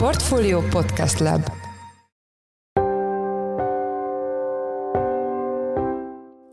Portfolio 0.00 0.60
Podcast 0.70 1.18
Lab 1.18 1.40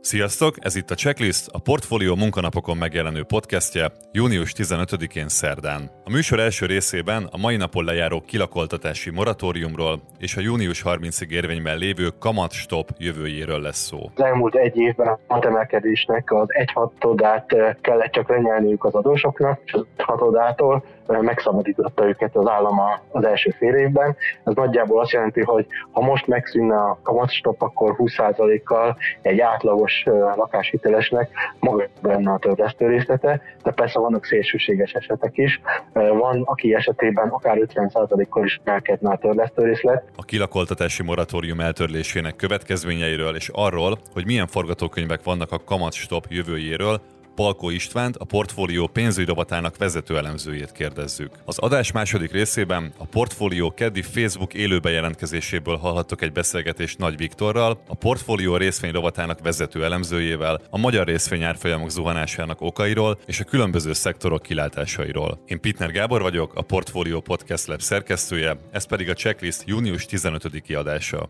Sziasztok, 0.02 0.56
ez 0.60 0.76
itt 0.76 0.90
a 0.90 0.96
Checklist, 0.96 1.48
a 1.52 1.60
Portfolio 1.60 2.16
munkanapokon 2.16 2.78
megjelenő 2.78 3.24
podcastje 3.24 3.92
június 4.12 4.54
15-én 4.58 5.28
szerdán. 5.28 5.92
A 6.04 6.10
műsor 6.10 6.40
első 6.40 6.66
részében 6.66 7.28
a 7.32 7.38
mai 7.38 7.56
napon 7.56 7.86
lejáró 7.86 8.22
kilakoltatási 8.22 9.10
moratóriumról 9.10 10.02
és 10.18 10.38
a 10.38 10.42
június 10.42 10.84
30-ig 10.86 11.30
érvényben 11.30 11.78
lévő 11.78 12.08
kamat 12.20 12.52
stop 12.52 12.90
jövőjéről 12.98 13.62
lesz 13.62 13.86
szó. 13.86 13.98
Az 14.16 14.24
elmúlt 14.24 14.56
egy 14.56 14.78
évben 14.78 15.08
a 15.08 15.20
matemelkedésnek 15.28 16.32
az 16.32 16.48
egy 16.48 16.72
hatodát 16.72 17.54
eh, 17.54 17.76
kellett 17.82 18.12
csak 18.12 18.30
lenyelniük 18.30 18.84
az 18.84 18.94
adósoknak, 18.94 19.60
és 19.66 19.74
az 19.74 19.86
hatodától 19.98 20.84
megszabadította 21.08 22.08
őket 22.08 22.36
az 22.36 22.48
állam 22.48 22.80
az 23.12 23.26
első 23.26 23.56
fél 23.58 23.76
évben. 23.76 24.16
Ez 24.44 24.54
nagyjából 24.54 25.00
azt 25.00 25.12
jelenti, 25.12 25.42
hogy 25.42 25.66
ha 25.92 26.02
most 26.02 26.28
megszűnne 26.28 26.76
a 26.76 27.00
kamatstop, 27.04 27.62
akkor 27.62 27.96
20%-kal 27.98 28.98
egy 29.22 29.40
átlagos 29.40 30.04
lakáshitelesnek 30.36 31.30
maga 31.60 31.84
benne 32.02 32.32
a 32.32 32.38
törlesztő 32.38 32.88
részlete, 32.88 33.42
de 33.64 33.72
persze 33.72 34.00
vannak 34.00 34.26
szélsőséges 34.26 34.92
esetek 34.92 35.38
is. 35.38 35.62
Van, 35.94 36.42
aki 36.46 36.74
esetében 36.74 37.30
akár 37.30 37.58
50%-kal 37.60 38.46
is 38.46 38.60
emelkedne 38.64 39.10
a 39.10 39.18
törlesztő 39.18 39.64
részlet. 39.64 40.04
A 40.16 40.24
kilakoltatási 40.24 41.04
moratórium 41.04 41.60
eltörlésének 41.60 42.36
következményeiről 42.36 43.36
és 43.36 43.50
arról, 43.54 43.98
hogy 44.14 44.26
milyen 44.26 44.48
forgatókönyvek 44.48 45.24
vannak 45.24 45.52
a 45.52 45.64
kamatstop 45.66 46.26
jövőjéről, 46.30 47.02
Palkó 47.38 47.70
Istvánt, 47.70 48.16
a 48.16 48.26
portfólió 48.26 48.88
pénzügyrovatának 48.88 49.78
vezető 49.78 50.18
elemzőjét 50.18 50.72
kérdezzük. 50.72 51.32
Az 51.46 51.58
adás 51.58 51.92
második 51.92 52.32
részében 52.32 52.94
a 52.98 53.06
portfólió 53.06 53.74
keddi 53.74 54.02
Facebook 54.02 54.54
élő 54.54 54.80
bejelentkezéséből 54.80 55.78
hallhattok 55.78 56.22
egy 56.22 56.32
beszélgetést 56.32 56.98
Nagy 56.98 57.18
Viktorral, 57.18 57.82
a 57.88 57.96
portfólió 57.96 58.56
részvényrovatának 58.56 59.40
vezető 59.42 59.84
elemzőjével, 59.84 60.62
a 60.70 60.78
magyar 60.78 61.08
részvényárfolyamok 61.08 61.90
zuhanásának 61.90 62.62
okairól 62.62 63.20
és 63.26 63.40
a 63.40 63.44
különböző 63.44 63.94
szektorok 63.94 64.42
kilátásairól. 64.42 65.44
Én 65.46 65.60
Pitner 65.60 65.92
Gábor 65.92 66.22
vagyok, 66.22 66.56
a 66.56 66.62
Portfólió 66.62 67.20
Podcast 67.20 67.68
Lab 67.68 67.82
szerkesztője, 67.82 68.58
ez 68.72 68.86
pedig 68.86 69.10
a 69.10 69.14
checklist 69.14 69.64
június 69.66 70.06
15-i 70.10 70.78
adása. 70.78 71.30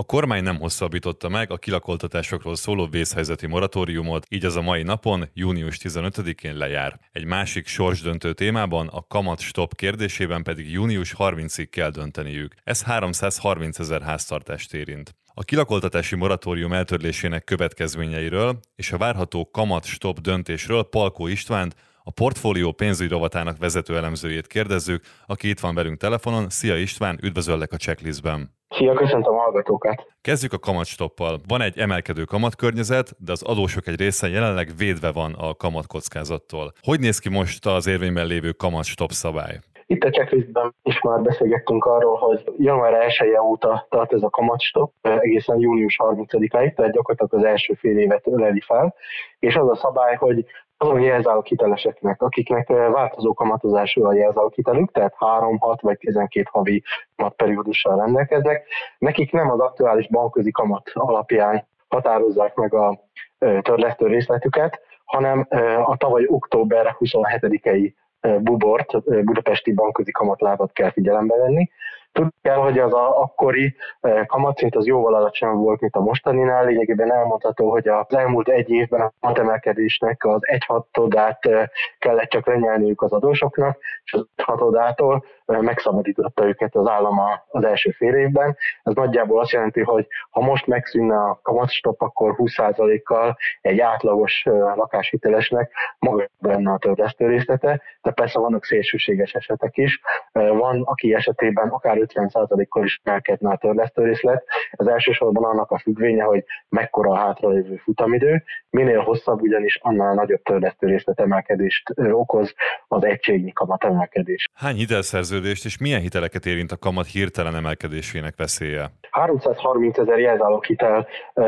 A 0.00 0.04
kormány 0.04 0.42
nem 0.42 0.58
hosszabbította 0.58 1.28
meg 1.28 1.50
a 1.50 1.56
kilakoltatásokról 1.56 2.56
szóló 2.56 2.86
vészhelyzeti 2.86 3.46
moratóriumot, 3.46 4.26
így 4.28 4.44
az 4.44 4.56
a 4.56 4.60
mai 4.60 4.82
napon, 4.82 5.28
június 5.34 5.78
15-én 5.82 6.56
lejár. 6.56 7.00
Egy 7.12 7.24
másik 7.24 7.66
sorsdöntő 7.66 8.32
témában, 8.32 8.88
a 8.88 9.06
kamat 9.08 9.40
stop 9.40 9.74
kérdésében 9.74 10.42
pedig 10.42 10.70
június 10.70 11.14
30-ig 11.18 11.66
kell 11.70 11.90
dönteniük. 11.90 12.54
Ez 12.64 12.82
330 12.82 13.78
ezer 13.78 14.02
háztartást 14.02 14.74
érint. 14.74 15.14
A 15.34 15.44
kilakoltatási 15.44 16.16
moratórium 16.16 16.72
eltörlésének 16.72 17.44
következményeiről 17.44 18.60
és 18.76 18.92
a 18.92 18.98
várható 18.98 19.50
kamat 19.50 19.84
stop 19.84 20.20
döntésről 20.20 20.82
Palkó 20.82 21.26
Istvánt, 21.26 21.74
a 22.04 22.10
portfólió 22.10 22.72
pénzügyrovatának 22.72 23.58
vezető 23.58 23.96
elemzőjét 23.96 24.46
kérdezzük, 24.46 25.02
aki 25.26 25.48
itt 25.48 25.60
van 25.60 25.74
velünk 25.74 25.98
telefonon. 25.98 26.48
Szia 26.48 26.76
István, 26.76 27.18
üdvözöllek 27.22 27.72
a 27.72 27.76
checklistben! 27.76 28.58
Szia, 28.68 28.94
köszöntöm 28.94 29.34
a 29.34 29.40
hallgatókat! 29.40 30.06
Kezdjük 30.20 30.52
a 30.52 30.58
kamatstoppal. 30.58 31.40
Van 31.48 31.60
egy 31.60 31.78
emelkedő 31.78 32.24
kamatkörnyezet, 32.24 33.14
de 33.18 33.32
az 33.32 33.42
adósok 33.42 33.86
egy 33.86 34.00
része 34.00 34.28
jelenleg 34.28 34.68
védve 34.76 35.12
van 35.12 35.34
a 35.38 35.54
kamatkockázattól. 35.54 36.72
Hogy 36.82 37.00
néz 37.00 37.18
ki 37.18 37.28
most 37.28 37.66
az 37.66 37.86
érvényben 37.86 38.26
lévő 38.26 38.52
kamatstop 38.52 39.10
szabály? 39.10 39.58
Itt 39.86 40.02
a 40.02 40.10
checklistben 40.10 40.74
is 40.82 41.00
már 41.00 41.20
beszélgettünk 41.20 41.84
arról, 41.84 42.16
hogy 42.16 42.44
január 42.58 42.92
1 42.92 43.16
-e 43.34 43.42
óta 43.42 43.86
tart 43.88 44.12
ez 44.12 44.22
a 44.22 44.30
kamatstop, 44.30 44.92
egészen 45.00 45.60
június 45.60 45.96
30-áig, 45.98 46.74
tehát 46.74 46.92
gyakorlatilag 46.92 47.44
az 47.44 47.50
első 47.50 47.74
fél 47.74 47.98
évet 47.98 48.26
öleli 48.26 48.60
fel, 48.60 48.94
és 49.38 49.56
az 49.56 49.68
a 49.68 49.76
szabály, 49.76 50.16
hogy 50.16 50.44
azon 50.82 51.00
jelzálók 51.00 51.46
hiteleseknek, 51.46 52.22
akiknek 52.22 52.68
változó 52.68 53.34
kamatozású 53.34 54.04
a 54.04 54.14
jelzálók 54.14 54.54
hitelük, 54.54 54.92
tehát 54.92 55.14
3, 55.18 55.58
6 55.58 55.80
vagy 55.80 55.98
12 55.98 56.46
havi 56.50 56.82
kamatperiódussal 57.16 57.96
rendelkeznek, 57.96 58.66
nekik 58.98 59.32
nem 59.32 59.50
az 59.50 59.60
aktuális 59.60 60.08
bankközi 60.08 60.50
kamat 60.50 60.90
alapján 60.94 61.66
határozzák 61.88 62.54
meg 62.54 62.74
a 62.74 63.00
törlesztő 63.38 64.06
részletüket, 64.06 64.80
hanem 65.04 65.46
a 65.84 65.96
tavaly 65.96 66.24
október 66.26 66.96
27-i 66.98 67.92
bubort, 68.20 69.02
budapesti 69.24 69.72
bankközi 69.72 70.10
kamatlábat 70.10 70.72
kell 70.72 70.90
figyelembe 70.90 71.36
venni, 71.36 71.70
Tudni 72.12 72.32
kell, 72.42 72.56
hogy 72.56 72.78
az 72.78 72.94
a 72.94 73.20
akkori 73.20 73.76
eh, 74.00 74.26
kamatszint 74.26 74.76
az 74.76 74.86
jóval 74.86 75.14
alacsonyabb 75.14 75.58
volt, 75.58 75.80
mint 75.80 75.94
a 75.96 76.00
mostaninál. 76.00 76.64
Lényegében 76.64 77.12
elmondható, 77.12 77.70
hogy 77.70 77.88
az 77.88 78.16
elmúlt 78.16 78.48
egy 78.48 78.70
évben 78.70 79.00
a 79.00 79.12
matemelkedésnek 79.20 80.24
az 80.24 80.40
egy 80.40 80.64
hatodát 80.64 81.46
eh, 81.46 81.66
kellett 81.98 82.28
csak 82.28 82.46
lenyelniük 82.46 83.02
az 83.02 83.12
adósoknak, 83.12 83.78
és 84.04 84.12
az 84.12 84.26
hatodától 84.42 85.24
megszabadította 85.58 86.46
őket 86.46 86.74
az 86.74 86.88
állam 86.88 87.18
az 87.48 87.64
első 87.64 87.90
fél 87.90 88.14
évben. 88.14 88.56
Ez 88.82 88.94
nagyjából 88.94 89.40
azt 89.40 89.50
jelenti, 89.50 89.80
hogy 89.80 90.06
ha 90.30 90.40
most 90.40 90.66
megszűnne 90.66 91.16
a 91.16 91.40
kamatstop, 91.42 92.00
akkor 92.02 92.34
20%-kal 92.36 93.36
egy 93.60 93.80
átlagos 93.80 94.42
lakáshitelesnek 94.74 95.72
maga 95.98 96.28
benne 96.38 96.72
a 96.72 96.78
törlesztő 96.78 97.26
részlete, 97.26 97.82
de 98.02 98.10
persze 98.10 98.38
vannak 98.38 98.64
szélsőséges 98.64 99.32
esetek 99.32 99.76
is. 99.76 100.00
Van, 100.32 100.82
aki 100.82 101.14
esetében 101.14 101.68
akár 101.68 101.96
50%-kal 102.00 102.84
is 102.84 103.00
emelkedne 103.04 103.50
a 103.50 103.56
törlesztőrészlet. 103.56 104.44
Ez 104.70 104.86
elsősorban 104.86 105.44
annak 105.44 105.70
a 105.70 105.78
függvénye, 105.78 106.22
hogy 106.22 106.44
mekkora 106.68 107.10
a 107.10 107.16
hátralévő 107.16 107.76
futamidő, 107.76 108.42
minél 108.70 109.00
hosszabb 109.00 109.40
ugyanis 109.40 109.78
annál 109.82 110.14
nagyobb 110.14 110.42
törlesztőrészlet 110.42 111.20
emelkedést 111.20 111.92
okoz 112.10 112.54
az 112.88 113.04
egységnyi 113.04 113.52
kamat 113.52 113.84
emelkedés. 113.84 114.48
Hány 114.54 114.74
hitelszerződést 114.74 115.64
és 115.64 115.78
milyen 115.78 116.00
hiteleket 116.00 116.46
érint 116.46 116.72
a 116.72 116.76
kamat 116.76 117.06
hirtelen 117.06 117.54
emelkedésének 117.54 118.36
veszélye? 118.36 118.90
330 119.10 119.98
ezer 119.98 120.18
jelzálók 120.18 120.64
hitel 120.64 121.06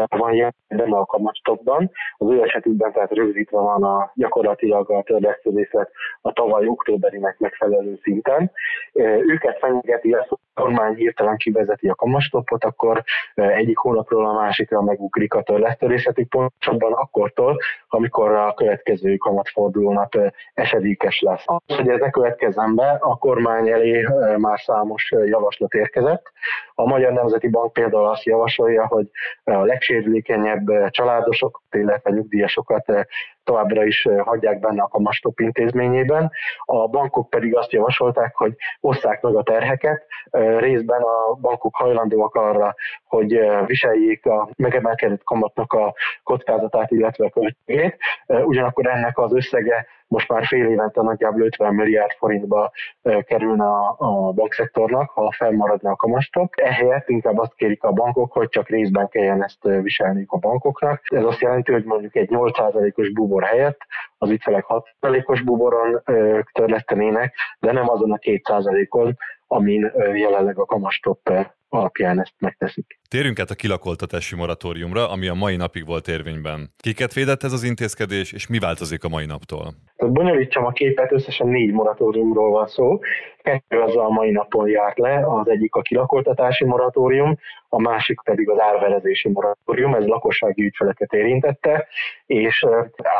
van 0.08 0.34
jelen 0.34 0.92
a 0.92 1.06
kamatstopban. 1.06 1.90
Az 2.16 2.30
ő 2.30 2.42
esetükben 2.42 2.92
tehát 2.92 3.10
rögzítve 3.10 3.58
van 3.58 3.82
a 3.82 4.12
gyakorlatilag 4.14 4.90
a 4.90 5.02
törlesztőrészlet 5.02 5.90
a 6.20 6.32
tavaly 6.32 6.66
októberinek 6.66 7.38
megfelelő 7.38 7.98
szinten. 8.02 8.50
Őket 9.26 9.58
fenyegeti 9.58 10.12
az, 10.12 10.26
kormány 10.54 10.94
hirtelen 10.94 11.36
kivezeti 11.36 11.88
a 11.88 11.94
kamastopot, 11.94 12.64
akkor 12.64 13.02
egyik 13.34 13.78
hónapról 13.78 14.26
a 14.26 14.32
másikra 14.32 14.82
megugrik 14.82 15.34
a 15.34 15.42
törlesztőrészletük, 15.42 16.28
pontosabban 16.28 16.92
akkortól, 16.92 17.56
amikor 17.88 18.30
a 18.30 18.54
következő 18.54 19.16
kamatfordulónap 19.16 20.12
esedékes 20.54 21.20
lesz. 21.20 21.42
Az, 21.46 21.76
hogy 21.76 21.88
ez 21.88 22.00
ne 22.00 22.10
következzen 22.10 22.74
be, 22.74 22.96
a 23.00 23.16
kormány 23.16 23.68
elé 23.68 24.06
már 24.36 24.60
számos 24.60 25.10
javaslat 25.24 25.72
érkezett. 25.72 26.32
A 26.74 26.86
Magyar 26.86 27.12
Nemzeti 27.12 27.48
Bank 27.48 27.72
például 27.72 28.08
azt 28.08 28.24
javasolja, 28.24 28.86
hogy 28.86 29.06
a 29.44 29.64
legsérülékenyebb 29.64 30.90
családosok, 30.90 31.62
illetve 31.70 32.10
nyugdíjasokat 32.10 33.06
továbbra 33.44 33.84
is 33.84 34.08
hagyják 34.18 34.60
benne 34.60 34.82
a 34.82 34.88
kamastop 34.88 35.40
intézményében. 35.40 36.30
A 36.64 36.88
bankok 36.88 37.30
pedig 37.30 37.56
azt 37.56 37.72
javasolták, 37.72 38.36
hogy 38.36 38.54
osszák 38.80 39.20
meg 39.20 39.36
a 39.36 39.42
terheket. 39.42 40.06
Részben 40.58 41.02
a 41.02 41.34
bankok 41.40 41.76
hajlandóak 41.76 42.34
arra, 42.34 42.74
hogy 43.04 43.40
viseljék 43.66 44.26
a 44.26 44.48
megemelkedett 44.56 45.24
kamatnak 45.24 45.72
a 45.72 45.94
kockázatát, 46.22 46.90
illetve 46.90 47.24
a 47.24 47.30
költségét. 47.30 47.96
Ugyanakkor 48.26 48.86
ennek 48.86 49.18
az 49.18 49.34
összege 49.34 49.86
most 50.12 50.28
már 50.28 50.46
fél 50.46 50.66
évente 50.66 51.02
nagyjából 51.02 51.42
50 51.42 51.74
milliárd 51.74 52.12
forintba 52.18 52.72
kerülne 53.02 53.64
a, 53.64 53.94
a 53.98 54.32
bankszektornak, 54.32 55.10
ha 55.10 55.34
fennmaradna 55.36 55.90
a 55.90 55.96
kamastok. 55.96 56.60
Ehelyett 56.62 57.08
inkább 57.08 57.38
azt 57.38 57.54
kérik 57.54 57.82
a 57.82 57.92
bankok, 57.92 58.32
hogy 58.32 58.48
csak 58.48 58.68
részben 58.68 59.08
kelljen 59.08 59.44
ezt 59.44 59.62
viselni 59.62 60.24
a 60.28 60.38
bankoknak. 60.38 61.00
Ez 61.04 61.24
azt 61.24 61.40
jelenti, 61.40 61.72
hogy 61.72 61.84
mondjuk 61.84 62.16
egy 62.16 62.28
8%-os 62.30 63.12
bubor 63.12 63.42
helyett 63.42 63.78
az 64.18 64.30
ügyfelek 64.30 64.64
6%-os 64.68 65.42
buboron 65.42 66.02
törlesztenének, 66.52 67.34
de 67.60 67.72
nem 67.72 67.88
azon 67.88 68.12
a 68.12 68.18
2%-on, 68.18 69.16
amin 69.46 69.92
jelenleg 70.14 70.58
a 70.58 70.64
kamastop 70.64 71.30
alapján 71.72 72.20
ezt 72.20 72.34
megteszik. 72.38 73.00
Térjünk 73.08 73.38
át 73.38 73.50
a 73.50 73.54
kilakoltatási 73.54 74.36
moratóriumra, 74.36 75.10
ami 75.10 75.28
a 75.28 75.34
mai 75.34 75.56
napig 75.56 75.86
volt 75.86 76.08
érvényben. 76.08 76.72
Kiket 76.76 77.12
védett 77.12 77.42
ez 77.42 77.52
az 77.52 77.62
intézkedés, 77.62 78.32
és 78.32 78.46
mi 78.46 78.58
változik 78.58 79.04
a 79.04 79.08
mai 79.08 79.26
naptól? 79.26 79.74
Bonyolítsam 80.10 80.64
a 80.64 80.70
képet, 80.70 81.12
összesen 81.12 81.48
négy 81.48 81.72
moratóriumról 81.72 82.50
van 82.50 82.66
szó. 82.66 82.98
Kettő 83.42 83.80
az 83.80 83.96
a 83.96 84.08
mai 84.08 84.30
napon 84.30 84.68
járt 84.68 84.98
le, 84.98 85.22
az 85.26 85.48
egyik 85.48 85.74
a 85.74 85.80
kilakoltatási 85.82 86.64
moratórium, 86.64 87.38
a 87.68 87.80
másik 87.80 88.20
pedig 88.24 88.48
az 88.48 88.60
árverezési 88.60 89.28
moratórium, 89.28 89.94
ez 89.94 90.06
lakossági 90.06 90.64
ügyfeleket 90.64 91.12
érintette, 91.12 91.86
és 92.26 92.66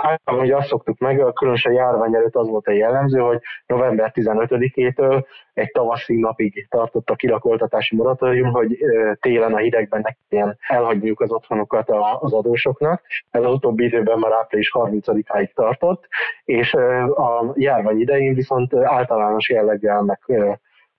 általában 0.02 0.44
ugye 0.44 0.56
azt 0.56 0.68
szoktuk 0.68 0.98
meg, 0.98 1.24
különösen 1.34 1.72
járvány 1.72 2.14
előtt 2.14 2.36
az 2.36 2.48
volt 2.48 2.66
a 2.66 2.72
jellemző, 2.72 3.18
hogy 3.18 3.40
november 3.66 4.12
15-től 4.14 5.24
egy 5.54 5.70
tavaszi 5.70 6.20
napig 6.20 6.66
tartott 6.70 7.10
a 7.10 7.14
kilakoltatási 7.14 7.96
moratórium, 7.96 8.50
hogy 8.50 8.78
télen 9.20 9.54
a 9.54 9.58
hidegben 9.58 10.00
ne 10.00 10.10
kelljen 10.28 10.58
elhagyniuk 10.68 11.20
az 11.20 11.32
otthonukat 11.32 11.90
az 12.20 12.32
adósoknak. 12.32 13.02
Ez 13.30 13.42
az 13.42 13.52
utóbbi 13.52 13.84
időben 13.84 14.18
már 14.18 14.32
április 14.32 14.70
30-áig 14.74 15.52
tartott, 15.54 16.06
és 16.44 16.71
a 17.14 17.52
járvány 17.54 18.00
idején 18.00 18.34
viszont 18.34 18.74
általános 18.74 19.48
jelleggel 19.48 20.02
meg 20.02 20.20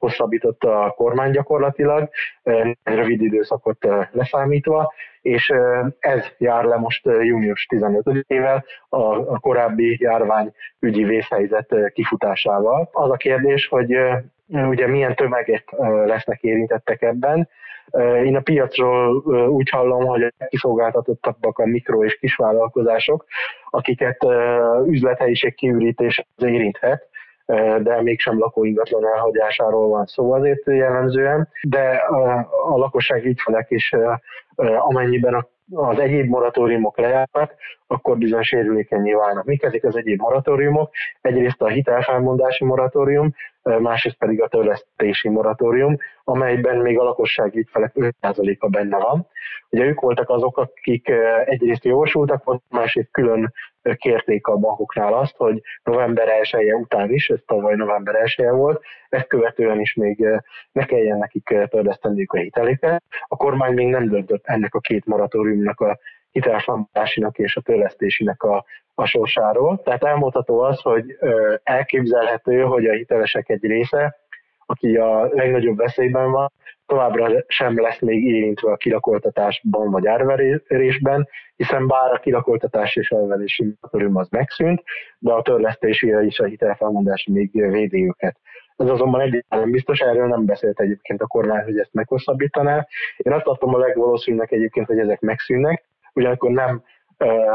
hosszabbította 0.04 0.84
a 0.84 0.92
kormány 0.92 1.32
gyakorlatilag, 1.32 2.10
rövid 2.84 3.22
időszakot 3.22 3.88
leszámítva, 4.12 4.94
és 5.22 5.54
ez 6.00 6.26
jár 6.38 6.64
le 6.64 6.76
most 6.76 7.06
június 7.06 7.68
15-ével 7.76 8.64
a, 8.90 9.40
korábbi 9.40 9.98
járványügyi 10.00 11.04
vészhelyzet 11.04 11.76
kifutásával. 11.94 12.90
Az 12.92 13.10
a 13.10 13.16
kérdés, 13.16 13.68
hogy 13.68 13.98
ugye 14.48 14.88
milyen 14.88 15.16
tömegek 15.16 15.64
lesznek 16.06 16.42
érintettek 16.42 17.02
ebben. 17.02 17.50
Én 18.24 18.36
a 18.36 18.42
piacról 18.42 19.16
úgy 19.48 19.70
hallom, 19.70 20.06
hogy 20.06 20.34
kiszolgáltatottabbak 20.48 21.60
a 21.60 21.66
mikro- 21.66 22.04
és 22.04 22.18
kisvállalkozások, 22.18 23.26
akiket 23.70 24.26
üzlethelyiség 24.86 25.56
kiürítés 25.56 26.26
érinthet, 26.38 27.12
de 27.80 28.02
mégsem 28.02 28.40
lakóingatlan 28.40 29.06
elhagyásáról 29.06 29.88
van 29.88 30.06
szó 30.06 30.32
azért 30.32 30.66
jellemzően, 30.66 31.50
de 31.62 32.02
a 32.70 32.78
lakosság 32.78 33.26
ügyfelek 33.26 33.66
is 33.70 33.96
amennyiben 34.56 35.48
az 35.72 36.00
egyéb 36.00 36.30
moratóriumok 36.30 36.98
lejárnak, 36.98 37.54
akkor 37.88 38.18
bizony 38.18 38.42
sérülékenyé 38.42 39.14
válnak. 39.14 39.46
Mik 39.46 39.64
ezek 39.64 39.84
az 39.84 39.96
egyéb 39.96 40.20
moratóriumok? 40.20 40.92
Egyrészt 41.22 41.62
a 41.62 41.68
hitelfelmondási 41.68 42.66
moratórium, 42.66 43.34
másrészt 43.64 44.18
pedig 44.18 44.42
a 44.42 44.48
törlesztési 44.48 45.30
moratórium, 45.30 45.98
amelyben 46.24 46.78
még 46.78 47.00
a 47.00 47.04
lakosság 47.04 47.56
ügyfelek 47.56 47.92
5%-a 47.96 48.68
benne 48.68 48.98
van. 48.98 49.28
Ugye 49.70 49.84
ők 49.84 50.00
voltak 50.00 50.30
azok, 50.30 50.58
akik 50.58 51.12
egyrészt 51.46 51.84
jósultak, 51.84 52.62
másrészt 52.70 53.12
külön 53.12 53.54
kérték 53.96 54.48
a 54.48 54.58
bankoknál 54.58 55.14
azt, 55.14 55.36
hogy 55.38 55.62
november 55.84 56.28
1 56.28 56.54
-e 56.54 56.76
után 56.76 57.12
is, 57.12 57.30
ez 57.30 57.40
tavaly 57.46 57.76
november 57.76 58.16
1 58.16 58.36
-e 58.38 58.52
volt, 58.52 58.82
ezt 59.14 59.28
követően 59.28 59.80
is 59.80 59.94
még 59.94 60.26
ne 60.72 60.86
kelljen 60.86 61.18
nekik 61.18 61.44
törleszteniük 61.70 62.34
a 62.34 62.38
hiteléket. 62.38 63.04
A 63.28 63.36
kormány 63.36 63.74
még 63.74 63.88
nem 63.88 64.10
döntött 64.10 64.46
ennek 64.46 64.74
a 64.74 64.80
két 64.80 65.06
moratóriumnak 65.06 65.80
a 65.80 65.98
hitelfelmondásinak 66.32 67.38
és 67.38 67.56
a 67.56 67.62
törlesztésinek 67.62 68.44
a, 68.44 68.66
a 68.96 69.06
sorsáról. 69.06 69.82
Tehát 69.84 70.04
elmondható 70.04 70.60
az, 70.60 70.82
hogy 70.82 71.18
elképzelhető, 71.64 72.62
hogy 72.62 72.86
a 72.86 72.94
hitelesek 72.94 73.50
egy 73.50 73.64
része, 73.64 74.16
aki 74.66 74.96
a 74.96 75.28
legnagyobb 75.32 75.78
veszélyben 75.78 76.32
van, 76.32 76.52
továbbra 76.86 77.44
sem 77.48 77.82
lesz 77.82 78.00
még 78.00 78.24
érintve 78.24 78.72
a 78.72 78.78
kilakoltatásban 78.78 79.92
vagy 79.92 80.08
árverésben, 80.08 81.28
hiszen 81.56 81.88
bár 81.88 82.12
a 82.14 82.20
kilakoltatás 82.20 82.96
és 82.96 83.10
elverési 83.10 83.64
moratórium 83.64 84.16
az 84.16 84.30
megszűnt, 84.30 84.84
de 85.20 85.32
a 85.32 85.42
törlesztési 85.42 86.08
és 86.08 86.40
a 86.40 86.46
hitelfelmondás 86.46 87.28
még 87.32 87.50
védi 87.52 88.06
őket. 88.06 88.38
Ez 88.76 88.88
azonban 88.88 89.22
egyáltalán 89.22 89.72
biztos, 89.72 90.00
erről 90.00 90.28
nem 90.28 90.46
beszélt 90.46 90.80
egyébként 90.80 91.22
a 91.22 91.28
kormány, 91.28 91.64
hogy 91.64 91.78
ezt 91.78 91.94
meghosszabbítaná. 91.94 92.88
Én 93.18 93.34
azt 93.34 93.44
tartom 93.44 93.74
a 93.74 93.78
legvalószínűnek 93.78 94.52
egyébként, 94.52 94.88
hogy 94.88 95.00
ezek 95.00 95.20
megszűnnek, 95.20 95.84
ugyanakkor 96.14 96.52
nem 96.52 96.84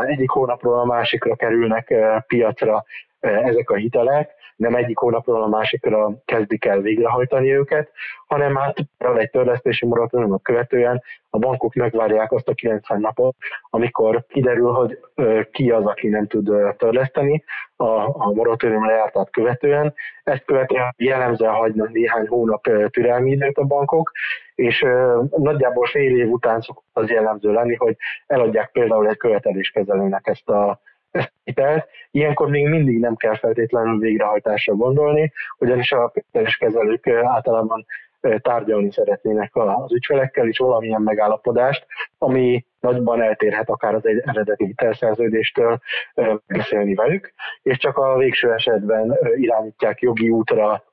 egyik 0.06 0.31
hónapról 0.31 0.79
a 0.79 0.85
másikra 0.85 1.37
kerülnek 1.37 1.94
piacra 2.26 2.85
ezek 3.20 3.70
a 3.70 3.75
hitelek, 3.75 4.37
nem 4.59 4.75
egyik 4.75 4.99
hónapról 4.99 5.43
a 5.43 5.49
másikra 5.49 6.12
kezdik 6.25 6.65
el 6.65 6.81
végrehajtani 6.81 7.55
őket, 7.55 7.91
hanem 8.26 8.56
hát 8.56 8.76
egy 9.17 9.31
törlesztési 9.31 9.87
moratóriumot 9.87 10.43
követően. 10.43 11.03
A 11.31 11.38
bankok 11.38 11.75
megvárják 11.75 12.32
azt 12.32 12.49
a 12.49 12.55
90 12.55 13.00
napot, 13.00 13.37
amikor 13.70 14.25
kiderül, 14.29 14.73
hogy 14.73 14.99
ki 15.50 15.71
az, 15.71 15.85
aki 15.85 16.09
nem 16.09 16.26
tud 16.26 16.76
törleszteni. 16.76 17.44
A, 17.76 17.85
a 18.26 18.32
moratórium 18.35 18.87
lejártát 18.87 19.31
követően. 19.31 19.94
Ezt 20.25 20.44
követően 20.44 20.94
jellemzően 20.97 21.55
hagynak 21.55 21.93
néhány 21.93 22.26
hónap 22.26 22.62
türelmi 22.91 23.31
időt 23.31 23.56
a 23.56 23.64
bankok, 23.64 24.12
és 24.59 24.85
nagyjából 25.37 25.87
fél 25.87 26.17
év 26.17 26.29
után 26.31 26.61
szokott 26.61 26.87
az 26.93 27.11
jellemző 27.11 27.53
lenni, 27.53 27.75
hogy 27.75 27.97
eladják 28.27 28.71
például 28.71 29.09
egy 29.09 29.17
követeléskezelőnek 29.17 30.27
ezt 30.27 30.49
a 30.49 30.81
hitelt. 31.45 31.89
Ilyenkor 32.11 32.49
még 32.49 32.69
mindig 32.69 33.01
nem 33.01 33.17
kell 33.17 33.37
feltétlenül 33.37 33.99
végrehajtásra 33.99 34.75
gondolni, 34.75 35.33
ugyanis 35.59 35.93
a 35.93 36.13
kezelők 36.59 37.07
általában 37.07 37.87
tárgyalni 38.43 38.93
szeretnének 38.93 39.57
az 39.57 39.93
ügyfelekkel, 39.93 40.49
és 40.49 40.59
valamilyen 40.59 41.03
megállapodást, 41.03 41.87
ami 42.19 42.67
nagyban 42.81 43.23
eltérhet 43.23 43.69
akár 43.69 43.94
az 43.94 44.06
egy 44.06 44.23
eredeti 44.25 44.65
hitelszerződéstől 44.65 45.79
beszélni 46.47 46.94
velük, 46.94 47.32
és 47.62 47.79
csak 47.79 47.97
a 47.97 48.17
végső 48.17 48.53
esetben 48.53 49.19
irányítják 49.37 50.00
jogi 50.00 50.31
útra 50.31 50.85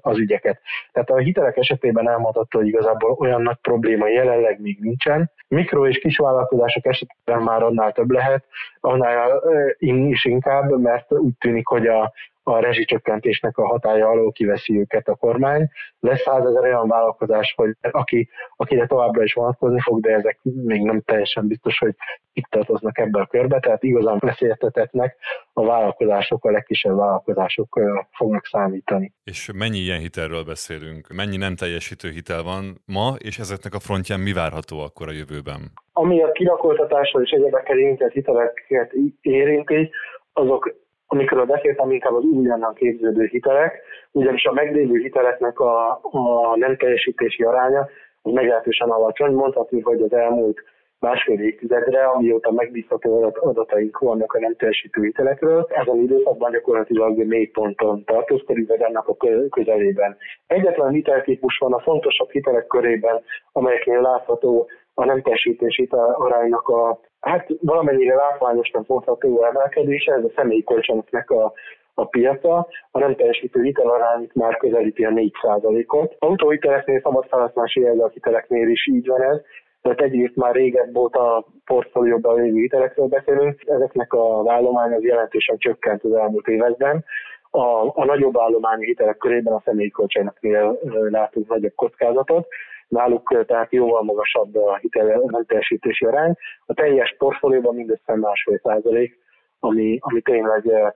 az 0.00 0.18
ügyeket. 0.18 0.60
Tehát 0.92 1.10
a 1.10 1.16
hitelek 1.16 1.56
esetében 1.56 2.08
elmondható, 2.08 2.58
hogy 2.58 2.68
igazából 2.68 3.10
olyan 3.10 3.42
nagy 3.42 3.58
probléma 3.62 4.08
jelenleg 4.08 4.60
még 4.60 4.78
nincsen. 4.80 5.30
Mikro- 5.48 5.88
és 5.88 5.98
kisvállalkozások 5.98 6.86
esetében 6.86 7.42
már 7.42 7.62
annál 7.62 7.92
több 7.92 8.10
lehet, 8.10 8.44
annál 8.80 9.42
is 9.78 10.24
inkább, 10.24 10.80
mert 10.80 11.12
úgy 11.12 11.34
tűnik, 11.38 11.66
hogy 11.66 11.86
a, 11.86 12.12
a 12.42 12.60
rezsicsökkentésnek 12.60 13.58
a 13.58 13.66
hatája 13.66 14.08
alól 14.08 14.32
kiveszi 14.32 14.78
őket 14.78 15.08
a 15.08 15.14
kormány. 15.14 15.68
Lesz 16.00 16.20
százezer 16.20 16.62
olyan 16.62 16.88
vállalkozás, 16.88 17.54
hogy 17.56 17.76
aki, 17.90 18.28
akire 18.56 18.86
továbbra 18.86 19.22
is 19.22 19.32
vonatkozni 19.32 19.80
fog, 19.80 20.00
de 20.00 20.12
ezek 20.12 20.38
még 20.68 20.82
nem 20.82 21.00
teljesen 21.00 21.46
biztos, 21.46 21.78
hogy 21.78 21.94
itt 22.32 22.46
tartoznak 22.50 22.98
ebbe 22.98 23.20
a 23.20 23.26
körbe, 23.26 23.58
tehát 23.60 23.82
igazán 23.82 24.16
veszélyeztetetnek 24.20 25.16
a 25.52 25.64
vállalkozások, 25.64 26.44
a 26.44 26.50
legkisebb 26.50 26.96
vállalkozások 26.96 27.80
fognak 28.10 28.46
számítani. 28.46 29.12
És 29.24 29.50
mennyi 29.54 29.78
ilyen 29.78 30.00
hitelről 30.00 30.44
beszélünk? 30.44 31.08
Mennyi 31.14 31.36
nem 31.36 31.54
teljesítő 31.56 32.10
hitel 32.10 32.42
van 32.42 32.82
ma, 32.86 33.14
és 33.18 33.38
ezeknek 33.38 33.74
a 33.74 33.78
frontján 33.78 34.20
mi 34.20 34.32
várható 34.32 34.80
akkor 34.80 35.08
a 35.08 35.12
jövőben? 35.12 35.60
Ami 35.92 36.22
a 36.22 36.32
kirakoltatásról 36.32 37.22
és 37.22 37.30
egyebekkel 37.30 37.78
érintett 37.78 38.12
hiteleket 38.12 38.92
érinti, 39.20 39.90
azok 40.32 40.74
amikről 41.10 41.44
beszéltem, 41.44 41.90
inkább 41.90 42.14
az 42.14 42.24
újonnan 42.24 42.74
képződő 42.74 43.24
hitelek, 43.24 43.80
ugyanis 44.10 44.44
a 44.44 44.52
meglévő 44.52 44.98
hiteleknek 44.98 45.58
a, 45.58 46.00
a 46.02 46.56
nem 46.56 46.76
teljesítési 46.76 47.42
aránya 47.42 47.88
meglehetősen 48.32 48.90
alacsony. 48.90 49.32
Mondhatni, 49.32 49.80
hogy 49.80 50.02
az 50.02 50.12
elmúlt 50.12 50.62
másfél 51.00 51.40
évtizedre, 51.40 52.04
amióta 52.04 52.52
megbízható 52.52 53.34
adataink 53.40 53.98
vannak 53.98 54.32
a 54.32 54.38
nem 54.38 54.56
teljesítő 54.56 55.02
hitelekről. 55.02 55.66
Ezen 55.68 55.96
időszakban 55.96 56.50
gyakorlatilag 56.50 57.26
mély 57.26 57.46
ponton 57.46 58.04
tartózkodik, 58.04 58.68
vagy 58.68 58.80
ennek 58.80 59.08
a 59.08 59.16
közelében. 59.50 60.16
Egyetlen 60.46 60.90
hiteltípus 60.90 61.58
van 61.58 61.72
a 61.72 61.80
fontosabb 61.80 62.30
hitelek 62.30 62.66
körében, 62.66 63.22
amelyeknél 63.52 64.00
látható 64.00 64.68
a 64.94 65.04
nem 65.04 65.22
teljesítési 65.22 65.88
aránynak 66.14 66.68
a 66.68 67.00
hát 67.20 67.46
valamennyire 67.60 68.14
látványosnak 68.14 68.86
mondható 68.86 69.44
emelkedése, 69.44 70.12
ez 70.12 70.24
a 70.24 70.32
személyi 70.36 70.64
kölcsönöknek 70.64 71.30
a 71.30 71.52
a 71.98 72.04
piaca, 72.04 72.68
a 72.90 72.98
nem 72.98 73.14
teljesítő 73.14 73.62
hitelarány 73.62 74.30
már 74.34 74.56
közelíti 74.56 75.04
a 75.04 75.10
4%-ot. 75.10 76.14
Autóhiteleknél, 76.18 77.00
szabad 77.00 77.26
felhasználási 77.28 77.86
hiteleknél 78.12 78.68
is 78.68 78.86
így 78.86 79.06
van 79.06 79.22
ez, 79.22 79.40
tehát 79.82 80.00
egyrészt 80.00 80.36
már 80.36 80.54
régebb 80.54 80.96
óta 80.96 81.46
portfólióban 81.64 82.42
lévő 82.42 82.58
hitelekről 82.60 83.06
beszélünk, 83.06 83.62
ezeknek 83.66 84.12
a 84.12 84.42
vállomány 84.42 84.92
az 84.92 85.02
jelentősen 85.02 85.58
csökkent 85.58 86.04
az 86.04 86.12
elmúlt 86.12 86.46
években. 86.46 87.04
A, 87.50 88.00
a 88.00 88.04
nagyobb 88.04 88.38
állományi 88.38 88.84
hitelek 88.84 89.16
körében 89.16 89.54
a 89.54 89.62
személyi 89.64 89.90
kölcsönöknél 89.90 90.78
látunk 91.10 91.48
nagyobb 91.48 91.74
kockázatot, 91.74 92.46
náluk 92.88 93.44
tehát 93.46 93.72
jóval 93.72 94.02
magasabb 94.02 94.56
a 94.56 94.76
hitelmentesítési 94.76 96.04
arány. 96.04 96.34
A 96.66 96.74
teljes 96.74 97.14
portfólióban 97.18 97.74
mindössze 97.74 98.16
másfél 98.16 98.60
százalék, 98.62 99.18
ami, 99.60 99.98
ami 100.00 100.20
tényleg 100.20 100.94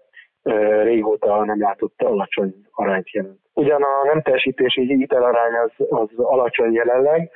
régóta 0.83 1.45
nem 1.45 1.61
látott 1.61 2.03
alacsony 2.03 2.55
arányt 2.71 3.11
jelent. 3.11 3.39
Ugyan 3.55 3.83
a 3.83 4.05
nem 4.05 4.23
teljesítési 4.23 4.87
hitelarány 4.87 5.53
az, 5.55 5.87
az 5.89 6.09
alacsony 6.17 6.73
jelenleg, 6.73 7.31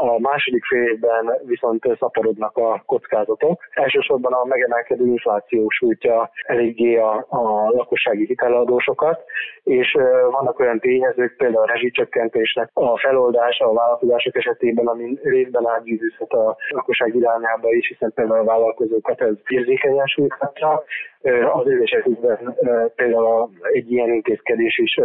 a 0.00 0.18
második 0.18 0.64
fél 0.64 0.82
évben 0.82 1.38
viszont 1.44 1.84
szaporodnak 1.98 2.56
a 2.56 2.82
kockázatok. 2.86 3.62
Elsősorban 3.70 4.32
a 4.32 4.44
megemelkedő 4.44 5.06
infláció 5.06 5.68
sújtja 5.68 6.30
eléggé 6.42 6.96
a, 6.96 7.26
a 7.28 7.70
lakossági 7.70 8.26
hiteladósokat, 8.26 9.24
és 9.62 9.96
vannak 10.30 10.58
olyan 10.58 10.78
tényezők, 10.78 11.36
például 11.36 11.62
a 11.62 11.72
rezsicsökkentésnek 11.72 12.70
a 12.72 12.98
feloldása 12.98 13.64
a 13.68 13.72
vállalkozások 13.72 14.36
esetében, 14.36 14.86
ami 14.86 15.18
részben 15.22 15.66
átgyűzhet 15.66 16.32
a 16.32 16.56
lakosság 16.68 17.14
irányába 17.14 17.72
is, 17.72 17.88
hiszen 17.88 18.12
például 18.14 18.40
a 18.40 18.44
vállalkozókat 18.44 19.20
ez 19.20 19.34
érzékenyen 19.46 20.06
sújthatja. 20.06 20.82
Az 21.52 21.66
ő 21.66 21.82
esetükben 21.82 22.56
például 22.96 23.50
egy 23.72 23.92
ilyen 23.92 24.12
intézkedés 24.12 24.78
is 24.78 24.98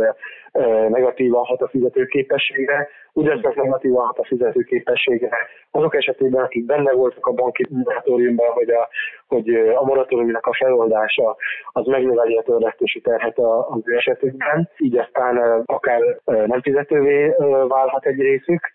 negatívan 0.89 1.43
hat 1.43 1.61
a 1.61 1.67
fizetőképességre, 1.67 2.87
ugyancsak 3.15 3.55
negatívan 3.55 4.05
hat 4.05 4.19
a 4.19 4.25
fizetőképességre. 4.25 5.29
Azok 5.71 5.95
esetében, 5.95 6.43
akik 6.43 6.65
benne 6.65 6.91
voltak 6.91 7.25
a 7.25 7.33
banki 7.33 7.65
moratóriumban, 7.69 8.51
hogy 8.51 8.69
a, 8.69 8.89
hogy 9.27 9.49
a 9.55 9.85
moratóriumnak 9.85 10.45
a 10.45 10.55
feloldása 10.55 11.35
az 11.71 11.85
megnöveli 11.85 12.35
a 12.35 12.41
törlesztési 12.41 13.01
terhet 13.01 13.39
az 13.39 13.81
ő 13.83 13.95
esetükben, 13.95 14.69
így 14.77 14.97
aztán 14.97 15.63
akár 15.65 16.01
nem 16.25 16.61
fizetővé 16.61 17.35
válhat 17.67 18.05
egy 18.05 18.19
részük, 18.19 18.71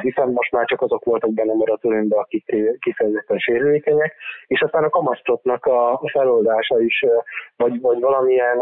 hiszen 0.00 0.28
most 0.28 0.52
már 0.52 0.64
csak 0.64 0.82
azok 0.82 1.04
voltak 1.04 1.32
benne 1.32 1.52
a 1.52 1.56
moratóriumban, 1.56 2.18
akik 2.18 2.44
kifejezetten 2.80 3.38
sérülékenyek, 3.38 4.14
és 4.46 4.60
aztán 4.60 4.84
a 4.84 4.90
kamasztotnak 4.90 5.66
a 5.66 6.00
feloldása 6.12 6.80
is, 6.80 7.04
vagy, 7.56 7.80
vagy 7.80 8.00
valamilyen 8.00 8.58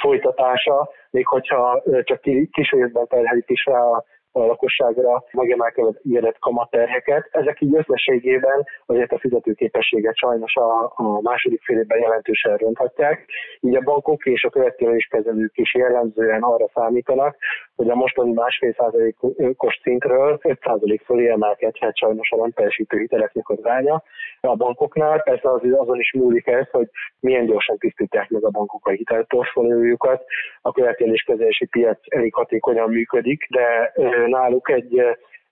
folytatása, 0.00 0.90
még 1.10 1.26
hogyha 1.26 1.82
csak 2.02 2.20
kis 2.50 2.70
részben 2.70 3.06
terhelik 3.06 3.48
is 3.50 3.64
rá 3.64 3.80
a 3.80 4.04
a 4.32 4.40
lakosságra 4.40 5.24
megemelkedett 5.32 6.38
kamatterheket. 6.38 7.28
Ezek 7.30 7.60
így 7.60 7.74
összességében 7.74 8.66
azért 8.86 9.12
a 9.12 9.18
fizetőképességet 9.18 10.16
sajnos 10.16 10.56
a, 10.56 10.92
a 10.94 11.20
második 11.20 11.62
fél 11.62 11.78
évben 11.78 12.00
jelentősen 12.00 12.56
ronthatják. 12.56 13.30
Így 13.60 13.76
a 13.76 13.80
bankok 13.80 14.26
és 14.26 14.44
a 14.44 14.50
következőkezelők 14.50 15.56
is 15.56 15.74
jellemzően 15.74 16.42
arra 16.42 16.68
számítanak, 16.74 17.36
hogy 17.76 17.90
a 17.90 17.94
mostani 17.94 18.32
másfél 18.32 18.72
százalékos 18.72 19.80
szintről 19.82 20.38
5 20.42 20.60
százalék 20.62 21.02
fölé 21.02 21.28
emelkedhet 21.28 21.96
sajnos 21.96 22.30
a 22.30 22.36
nem 22.36 22.50
teljesítő 22.50 22.98
hiteleknek 22.98 23.48
az 23.48 23.58
aránya 23.62 24.02
a 24.40 24.56
bankoknál. 24.56 25.22
Persze 25.22 25.50
az, 25.50 25.60
azon 25.78 25.98
is 25.98 26.12
múlik 26.12 26.46
ez, 26.46 26.70
hogy 26.70 26.88
milyen 27.20 27.46
gyorsan 27.46 27.78
tisztítják 27.78 28.28
meg 28.28 28.44
a 28.44 28.50
bankok 28.50 28.86
a 28.86 28.90
hitelportfóliójukat. 28.90 30.24
A 30.62 30.72
követeléskezelési 30.72 31.66
piac 31.66 31.98
elég 32.08 32.34
hatékonyan 32.34 32.90
működik, 32.90 33.46
de 33.50 33.92
náluk 34.26 34.70
egy, 34.70 35.02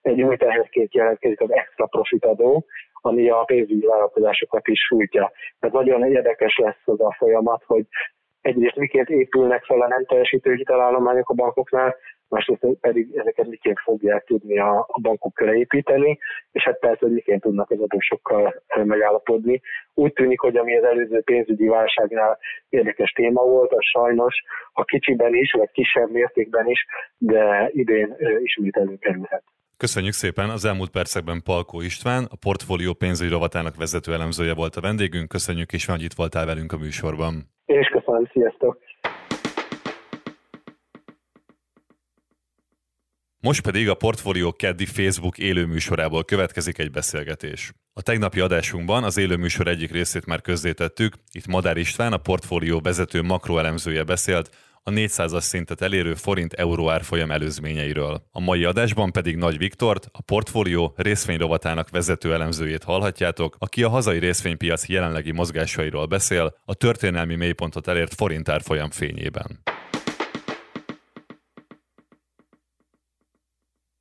egy 0.01 0.23
új 0.23 0.37
teherként 0.37 0.95
jelentkezik 0.95 1.41
az 1.41 1.53
extra 1.53 1.87
profit 1.87 2.25
adó, 2.25 2.65
ami 3.01 3.29
a 3.29 3.45
pénzügyi 3.45 3.87
vállalkozásokat 3.87 4.69
is 4.69 4.81
sújtja. 4.81 5.33
Tehát 5.61 5.77
nagyon 5.77 6.05
érdekes 6.05 6.57
lesz 6.57 6.83
az 6.85 7.01
a 7.01 7.15
folyamat, 7.19 7.63
hogy 7.67 7.85
egyrészt 8.41 8.77
miként 8.77 9.09
épülnek 9.09 9.65
fel 9.65 9.81
a 9.81 9.89
nem 9.89 10.05
teljesítő 10.05 10.55
hitelállományok 10.55 11.31
a 11.31 11.35
bankoknál, 11.35 11.97
másrészt 12.29 12.67
pedig 12.81 13.17
ezeket 13.17 13.47
miként 13.47 13.79
fogják 13.79 14.25
tudni 14.25 14.59
a, 14.59 14.79
a 14.79 15.01
bankok 15.01 15.35
köré 15.35 15.59
építeni, 15.59 16.19
és 16.53 16.63
hát 16.63 16.79
persze, 16.79 16.99
hogy 17.01 17.13
miként 17.13 17.41
tudnak 17.41 17.71
az 17.71 17.81
adósokkal 17.81 18.63
megállapodni. 18.85 19.61
Úgy 19.95 20.13
tűnik, 20.13 20.41
hogy 20.41 20.57
ami 20.57 20.77
az 20.77 20.85
előző 20.85 21.21
pénzügyi 21.21 21.67
válságnál 21.67 22.39
érdekes 22.69 23.11
téma 23.11 23.43
volt, 23.43 23.73
az 23.73 23.85
sajnos, 23.85 24.35
ha 24.73 24.85
kicsiben 24.85 25.35
is, 25.35 25.53
vagy 25.53 25.71
kisebb 25.71 26.11
mértékben 26.11 26.69
is, 26.69 26.87
de 27.19 27.71
idén 27.73 28.17
ismét 28.43 28.77
előkerülhet. 28.77 29.43
Köszönjük 29.77 30.13
szépen! 30.13 30.49
Az 30.51 30.65
elmúlt 30.65 30.91
percekben 30.91 31.43
Palkó 31.45 31.81
István, 31.81 32.25
a 32.31 32.37
portfólió 32.41 32.93
pénzügyi 32.93 33.31
rovatának 33.31 33.77
vezető 33.77 34.13
elemzője 34.13 34.55
volt 34.55 34.75
a 34.77 34.81
vendégünk. 34.81 35.29
Köszönjük 35.29 35.73
is, 35.73 35.87
hogy 35.87 36.03
itt 36.03 36.13
voltál 36.17 36.47
velünk 36.47 36.73
a 36.73 36.77
műsorban. 36.77 37.33
Én 37.67 37.81
is 37.81 37.89
köszönöm, 37.89 38.29
sziasztok! 38.33 38.79
Most 43.41 43.61
pedig 43.61 43.89
a 43.89 43.95
Portfolio 43.95 44.53
Keddi 44.53 44.87
Facebook 44.87 45.39
élőműsorából 45.39 46.25
következik 46.25 46.79
egy 46.79 46.91
beszélgetés. 46.91 47.73
A 47.93 48.03
tegnapi 48.03 48.41
adásunkban 48.41 49.05
az 49.05 49.17
élőműsor 49.17 49.69
egyik 49.69 49.91
részét 49.91 50.27
már 50.27 50.41
közzétettük, 50.41 51.15
itt 51.33 51.47
Madár 51.47 51.77
István, 51.77 52.13
a 52.13 52.17
portfólió 52.17 52.81
vezető 52.81 53.23
makroelemzője 53.23 54.03
beszélt 54.03 54.57
a 54.83 54.91
400-as 54.91 55.41
szintet 55.41 55.81
elérő 55.81 56.15
forint-euró 56.15 56.91
árfolyam 56.91 57.31
előzményeiről. 57.31 58.23
A 58.31 58.41
mai 58.41 58.65
adásban 58.65 59.13
pedig 59.13 59.37
Nagy 59.37 59.59
Viktort, 59.59 60.09
a 60.13 60.23
portfólió 60.23 60.95
részvényrovatának 60.97 61.91
vezető 61.91 62.33
elemzőjét 62.33 62.85
hallhatjátok, 62.85 63.57
aki 63.59 63.83
a 63.83 63.89
hazai 63.89 64.19
részvénypiac 64.19 64.89
jelenlegi 64.89 65.33
mozgásairól 65.33 66.07
beszél, 66.07 66.57
a 66.65 66.75
történelmi 66.75 67.35
mélypontot 67.35 67.89
elért 67.89 68.15
forint 68.15 68.49
árfolyam 68.49 68.91
fényében. 68.91 69.61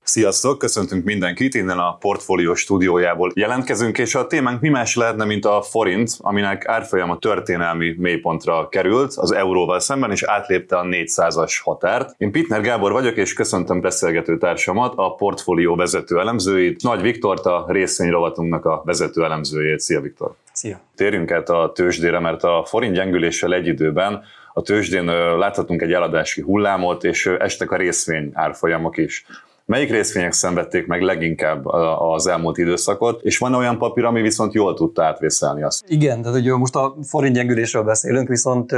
Sziasztok, 0.10 0.58
köszöntünk 0.58 1.06
mindenkit, 1.06 1.54
innen 1.54 1.78
a 1.78 1.98
Portfolio 1.98 2.56
stúdiójából 2.56 3.32
jelentkezünk, 3.36 3.98
és 3.98 4.16
a 4.16 4.28
témánk 4.28 4.62
mi 4.62 4.70
más 4.70 4.96
lehetne, 4.96 5.26
mint 5.26 5.46
a 5.46 5.62
forint, 5.62 6.12
aminek 6.18 6.68
árfolyama 6.68 7.18
történelmi 7.18 7.96
mélypontra 7.98 8.70
került 8.70 9.14
az 9.16 9.32
euróval 9.32 9.80
szemben, 9.80 10.12
és 10.12 10.24
átlépte 10.24 10.78
a 10.78 10.84
400-as 10.84 11.54
határt. 11.64 12.14
Én 12.18 12.32
Pitner 12.32 12.62
Gábor 12.62 12.92
vagyok, 12.92 13.16
és 13.16 13.34
köszöntöm 13.34 13.82
beszélgető 13.82 14.38
társamat, 14.38 14.94
a 14.96 15.16
Portfolio 15.16 15.76
vezető 15.76 16.20
elemzőit, 16.20 16.84
Nagy 16.84 17.02
Viktort, 17.02 17.46
a 17.46 17.66
részvényrovatunknak 17.68 18.66
a 18.66 18.82
vezető 18.86 19.24
elemzőjét. 19.24 19.80
Szia 19.80 20.02
Viktor! 20.02 20.36
Szia! 20.52 20.80
Térjünk 20.96 21.32
át 21.32 21.50
a 21.50 21.72
tőzsdére, 21.76 22.20
mert 22.20 22.44
a 22.44 22.66
forint 22.68 22.94
gyengüléssel 22.94 23.54
egy 23.54 23.68
időben 23.68 24.24
a 24.54 24.62
tőzsdén 24.62 25.06
láthatunk 25.38 25.82
egy 25.82 25.94
eladási 25.94 26.42
hullámot, 26.42 27.04
és 27.04 27.26
estek 27.26 27.72
a 27.72 27.76
részvény 27.76 28.32
árfolyamok 28.34 28.98
is. 28.98 29.26
Melyik 29.68 29.92
részvények 29.92 30.32
szenvedték 30.32 30.88
meg 30.88 31.02
leginkább 31.02 31.66
az 32.00 32.28
elmúlt 32.28 32.58
időszakot, 32.58 33.22
és 33.22 33.38
van 33.38 33.54
olyan 33.54 33.78
papír, 33.78 34.04
ami 34.04 34.22
viszont 34.22 34.54
jól 34.54 34.74
tudta 34.74 35.04
átvészelni 35.04 35.64
azt? 35.64 35.84
Igen, 35.88 36.22
tehát 36.22 36.38
ugye 36.38 36.56
most 36.56 36.76
a 36.76 36.96
forint 37.04 37.36
gyengülésről 37.36 37.84
beszélünk, 37.84 38.28
viszont 38.28 38.70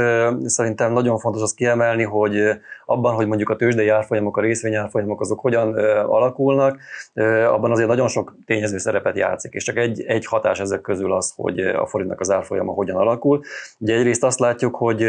szerintem 0.44 0.92
nagyon 0.92 1.18
fontos 1.18 1.42
azt 1.42 1.54
kiemelni, 1.54 2.02
hogy 2.02 2.34
abban, 2.86 3.14
hogy 3.14 3.26
mondjuk 3.26 3.48
a 3.48 3.56
tőzsdei 3.56 3.88
árfolyamok, 3.88 4.36
a 4.36 4.40
részvényárfolyamok 4.40 5.20
azok 5.20 5.40
hogyan 5.40 5.74
alakulnak, 6.06 6.78
abban 7.48 7.70
azért 7.70 7.88
nagyon 7.88 8.08
sok 8.08 8.36
tényező 8.46 8.78
szerepet 8.78 9.16
játszik, 9.16 9.52
és 9.52 9.64
csak 9.64 9.76
egy, 9.76 10.02
egy 10.06 10.26
hatás 10.26 10.60
ezek 10.60 10.80
közül 10.80 11.12
az, 11.12 11.32
hogy 11.36 11.58
a 11.58 11.86
forintnak 11.86 12.20
az 12.20 12.30
árfolyama 12.30 12.72
hogyan 12.72 12.96
alakul. 12.96 13.40
Ugye 13.78 13.96
egyrészt 13.96 14.24
azt 14.24 14.38
látjuk, 14.38 14.76
hogy 14.76 15.04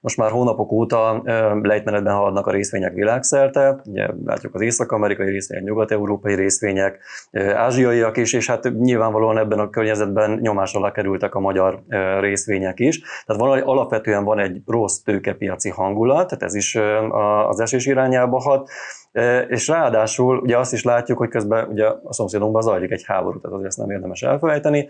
most 0.00 0.16
már 0.16 0.30
hónapok 0.30 0.72
óta 0.72 1.22
lejtmenetben 1.62 2.14
haladnak 2.14 2.46
a 2.46 2.50
részvények 2.50 2.94
világszerte, 2.94 3.80
ugye 3.84 4.08
látjuk 4.24 4.54
az 4.54 4.60
észak 4.60 4.92
amerikai 5.16 5.32
részvények, 5.32 5.64
nyugat-európai 5.64 6.34
részvények, 6.34 6.98
ázsiaiak 7.54 8.16
is, 8.16 8.32
és 8.32 8.46
hát 8.46 8.72
nyilvánvalóan 8.78 9.38
ebben 9.38 9.58
a 9.58 9.70
környezetben 9.70 10.38
nyomás 10.42 10.74
alá 10.74 10.92
kerültek 10.92 11.34
a 11.34 11.40
magyar 11.40 11.82
részvények 12.20 12.80
is. 12.80 13.00
Tehát 13.26 13.42
van, 13.42 13.60
alapvetően 13.60 14.24
van 14.24 14.38
egy 14.38 14.60
rossz 14.66 14.98
tőkepiaci 14.98 15.70
hangulat, 15.70 16.28
tehát 16.28 16.42
ez 16.42 16.54
is 16.54 16.78
az 17.48 17.60
esés 17.60 17.86
irányába 17.86 18.40
hat, 18.40 18.70
és 19.48 19.68
ráadásul 19.68 20.38
ugye 20.38 20.58
azt 20.58 20.72
is 20.72 20.84
látjuk, 20.84 21.18
hogy 21.18 21.28
közben 21.28 21.68
ugye 21.68 21.86
a 21.86 22.12
szomszédunkban 22.12 22.62
zajlik 22.62 22.90
egy 22.90 23.04
háború, 23.06 23.40
tehát 23.40 23.56
azért 23.56 23.68
ezt 23.68 23.78
nem 23.78 23.90
érdemes 23.90 24.22
elfelejteni. 24.22 24.88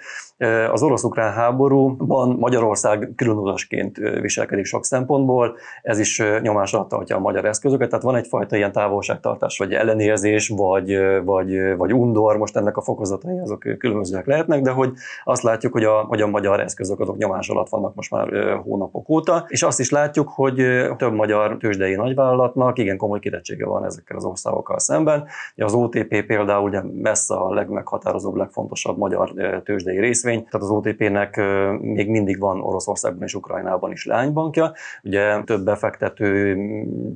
Az 0.73 0.83
orosz-ukrán 0.83 1.33
háborúban 1.33 2.37
Magyarország 2.39 3.13
különutasként 3.17 3.97
viselkedik 3.97 4.65
sok 4.65 4.85
szempontból, 4.85 5.57
ez 5.83 5.99
is 5.99 6.23
nyomás 6.43 6.75
alatt 6.75 6.89
tartja 6.89 7.17
a 7.17 7.21
magyar 7.21 7.45
eszközöket, 7.45 7.89
tehát 7.89 8.05
van 8.05 8.17
egyfajta 8.17 8.57
ilyen 8.57 8.73
távolságtartás, 8.73 9.59
vagy 9.59 9.73
ellenérzés, 9.73 10.49
vagy, 10.49 10.99
vagy, 11.25 11.77
vagy 11.77 11.93
undor, 11.93 12.37
most 12.37 12.57
ennek 12.57 12.77
a 12.77 12.83
fokozatai 12.83 13.39
azok 13.39 13.59
különbözőek 13.79 14.27
lehetnek, 14.27 14.63
de 14.63 14.71
hogy 14.71 14.93
azt 15.25 15.43
látjuk, 15.43 15.73
hogy 15.73 15.85
a, 15.85 15.93
hogy 15.93 16.21
a 16.21 16.27
magyar 16.27 16.61
eszközök 16.61 17.01
azok 17.01 17.17
nyomás 17.17 17.49
alatt 17.49 17.69
vannak 17.69 17.95
most 17.95 18.11
már 18.11 18.61
hónapok 18.65 19.09
óta, 19.09 19.45
és 19.49 19.63
azt 19.63 19.81
is 19.81 19.91
látjuk, 19.91 20.29
hogy 20.29 20.63
több 20.97 21.13
magyar 21.13 21.57
tőzsdei 21.57 21.95
nagyvállalatnak 21.95 22.79
igen 22.79 22.97
komoly 22.97 23.19
kirettsége 23.19 23.67
van 23.67 23.85
ezekkel 23.85 24.16
ezekkel 24.17 24.25
az 24.25 24.25
országokkal 24.25 24.79
szemben. 24.79 25.27
Az 25.57 25.75
OTP 25.75 26.27
például 26.27 26.63
ugye 26.63 26.83
messze 26.83 27.35
a 27.35 27.55
legmeghatározóbb, 27.55 28.35
legfontosabb 28.35 28.99
magyar 28.99 29.33
tőzsdei 29.65 29.99
részvény, 29.99 30.45
tehát 30.45 30.67
az 30.67 30.71
OTP-nek 30.71 31.37
még 31.81 32.09
mindig 32.09 32.39
van 32.39 32.61
Oroszországban 32.61 33.23
és 33.23 33.35
Ukrajnában 33.35 33.93
is 33.93 34.07
leánybankja. 34.07 34.73
Ugye 35.03 35.43
több 35.45 35.65
befektető 35.65 36.57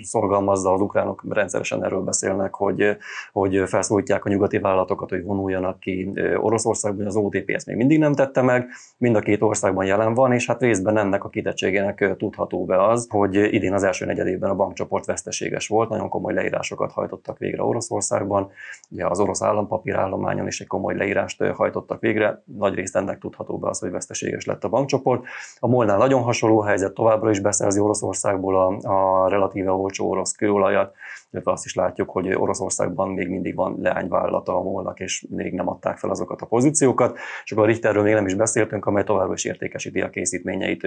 szorgalmazza 0.03 0.73
az 0.73 0.81
ukránok 0.81 1.25
rendszeresen 1.29 1.85
erről 1.85 2.01
beszélnek, 2.01 2.55
hogy, 2.55 2.97
hogy 3.33 3.63
felszólítják 3.67 4.25
a 4.25 4.29
nyugati 4.29 4.59
vállalatokat, 4.59 5.11
hogy 5.11 5.25
vonuljanak 5.25 5.81
ki 5.81 6.13
Oroszországban, 6.37 7.07
az 7.07 7.17
OTP 7.17 7.51
ezt 7.51 7.67
még 7.67 7.77
mindig 7.77 7.99
nem 7.99 8.15
tette 8.15 8.43
meg, 8.43 8.69
mind 8.99 9.17
a 9.17 9.21
két 9.21 9.43
országban 9.43 9.85
jelen 9.85 10.15
van, 10.15 10.33
és 10.33 10.47
hát 10.47 10.61
részben 10.61 10.97
ennek 10.97 11.25
a 11.25 11.29
kitettségének 11.29 12.17
tudható 12.19 12.65
be 12.65 12.87
az, 12.87 13.07
hogy 13.11 13.35
idén 13.35 13.73
az 13.73 13.83
első 13.83 14.05
negyedében 14.07 14.51
a 14.51 14.55
bankcsoport 14.55 15.07
veszteséges 15.07 15.69
volt, 15.69 15.89
nagyon 15.89 16.09
komoly 16.09 16.35
leírásokat 16.35 16.90
tranzakciókat 16.91 16.93
hajtottak 16.93 17.39
végre 17.39 17.63
Oroszországban, 17.63 18.51
ugye 18.91 19.07
az 19.07 19.21
orosz 19.21 19.43
állampapírállományon 19.43 20.47
is 20.47 20.61
egy 20.61 20.67
komoly 20.67 20.97
leírást 20.97 21.43
hajtottak 21.43 22.01
végre, 22.01 22.43
nagy 22.45 22.75
részt 22.75 22.97
ennek 22.97 23.19
tudható 23.19 23.59
be 23.59 23.69
az, 23.69 23.79
hogy 23.79 23.91
veszteséges 23.91 24.45
lett 24.45 24.65
a 24.65 24.69
bankcsoport. 24.69 25.25
A 25.61 25.67
Molnál 25.67 25.99
nagyon 25.99 26.23
hasonló 26.23 26.61
helyzet, 26.61 26.93
továbbra 26.93 27.31
is 27.31 27.41
beszerzi 27.41 27.81
Oroszországból 27.81 28.57
a, 28.57 28.89
a 28.89 29.29
relatíve 29.29 29.71
olcsó 29.71 30.11
orosz 30.11 30.33
kőolajat, 30.33 30.95
illetve 31.33 31.53
azt 31.53 31.65
is 31.65 31.75
látjuk, 31.75 32.11
hogy 32.11 32.35
Oroszországban 32.35 33.09
még 33.09 33.29
mindig 33.29 33.55
van 33.55 33.77
leányvállalata 33.81 34.57
a 34.57 34.63
molnak, 34.63 35.01
és 35.01 35.27
még 35.31 35.53
nem 35.53 35.69
adták 35.69 35.99
fel 35.99 36.11
azokat 36.11 36.41
a 36.41 36.47
pozíciókat, 36.47 37.19
és 37.45 37.53
akkor 37.53 37.65
a 37.65 37.67
Richterről 37.67 38.03
még 38.03 38.15
nem 38.15 38.27
is 38.27 38.35
beszéltünk, 38.35 38.87
amely 38.87 39.05
továbbra 39.05 39.33
is 39.33 39.45
értékesíti 39.45 40.01
a 40.01 40.11
készítményeit 40.11 40.87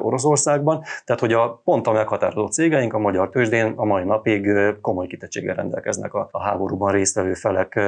Oroszországban. 0.00 0.82
Tehát, 1.04 1.20
hogy 1.20 1.32
a 1.32 1.60
pont 1.64 1.86
a 1.86 1.92
meghatározó 1.92 2.46
cégeink 2.46 2.92
a 2.92 2.98
magyar 2.98 3.30
tőzsdén 3.30 3.72
a 3.76 3.84
mai 3.84 4.04
napig 4.04 4.48
komoly 4.80 5.06
kitettséggel 5.06 5.54
rendelkeznek 5.54 6.14
a, 6.14 6.28
a 6.30 6.42
háborúban 6.42 6.92
résztvevő 6.92 7.34
felek 7.34 7.80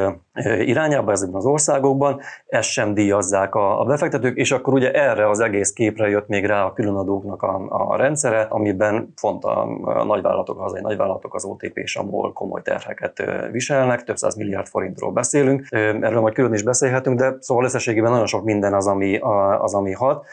irányába 0.59 1.13
ezekben 1.13 1.37
az 1.37 1.47
országokban, 1.47 2.21
ezt 2.47 2.69
sem 2.69 2.95
díjazzák 2.95 3.55
a, 3.55 3.81
a 3.81 3.85
befektetők, 3.85 4.37
és 4.37 4.53
akkor 4.53 4.73
ugye 4.73 4.93
erre 4.93 5.29
az 5.29 5.41
egész 5.41 5.73
képre 5.73 6.09
jött 6.09 6.29
még 6.29 6.45
rá 6.45 6.65
a 6.65 6.73
különadóknak 6.73 7.43
a, 7.43 7.67
a 7.69 7.97
rendszere, 7.97 8.41
amiben 8.41 9.13
font 9.17 9.45
a, 9.45 9.63
a 9.83 10.05
nagyvállalatok, 10.05 10.59
a 10.59 10.63
hazai 10.63 10.81
nagyvállalatok, 10.81 11.35
az 11.35 11.45
OTP 11.45 11.87
és 11.89 11.97
a 11.97 12.03
MOL 12.03 12.33
komoly 12.33 12.63
terheket 12.63 13.23
viselnek, 13.51 14.05
több 14.05 14.17
száz 14.17 14.35
milliárd 14.35 14.67
forintról 14.67 15.13
beszélünk, 15.13 15.67
erről 15.71 16.21
majd 16.21 16.35
külön 16.35 16.53
is 16.53 16.63
beszélhetünk, 16.63 17.19
de 17.19 17.37
szóval 17.41 17.65
összességében 17.65 18.11
nagyon 18.11 18.27
sok 18.27 18.45
minden 18.45 18.75
az, 18.75 18.87
ami, 18.87 19.19
az, 19.59 19.75
ami 19.75 19.93
hat. 19.93 20.27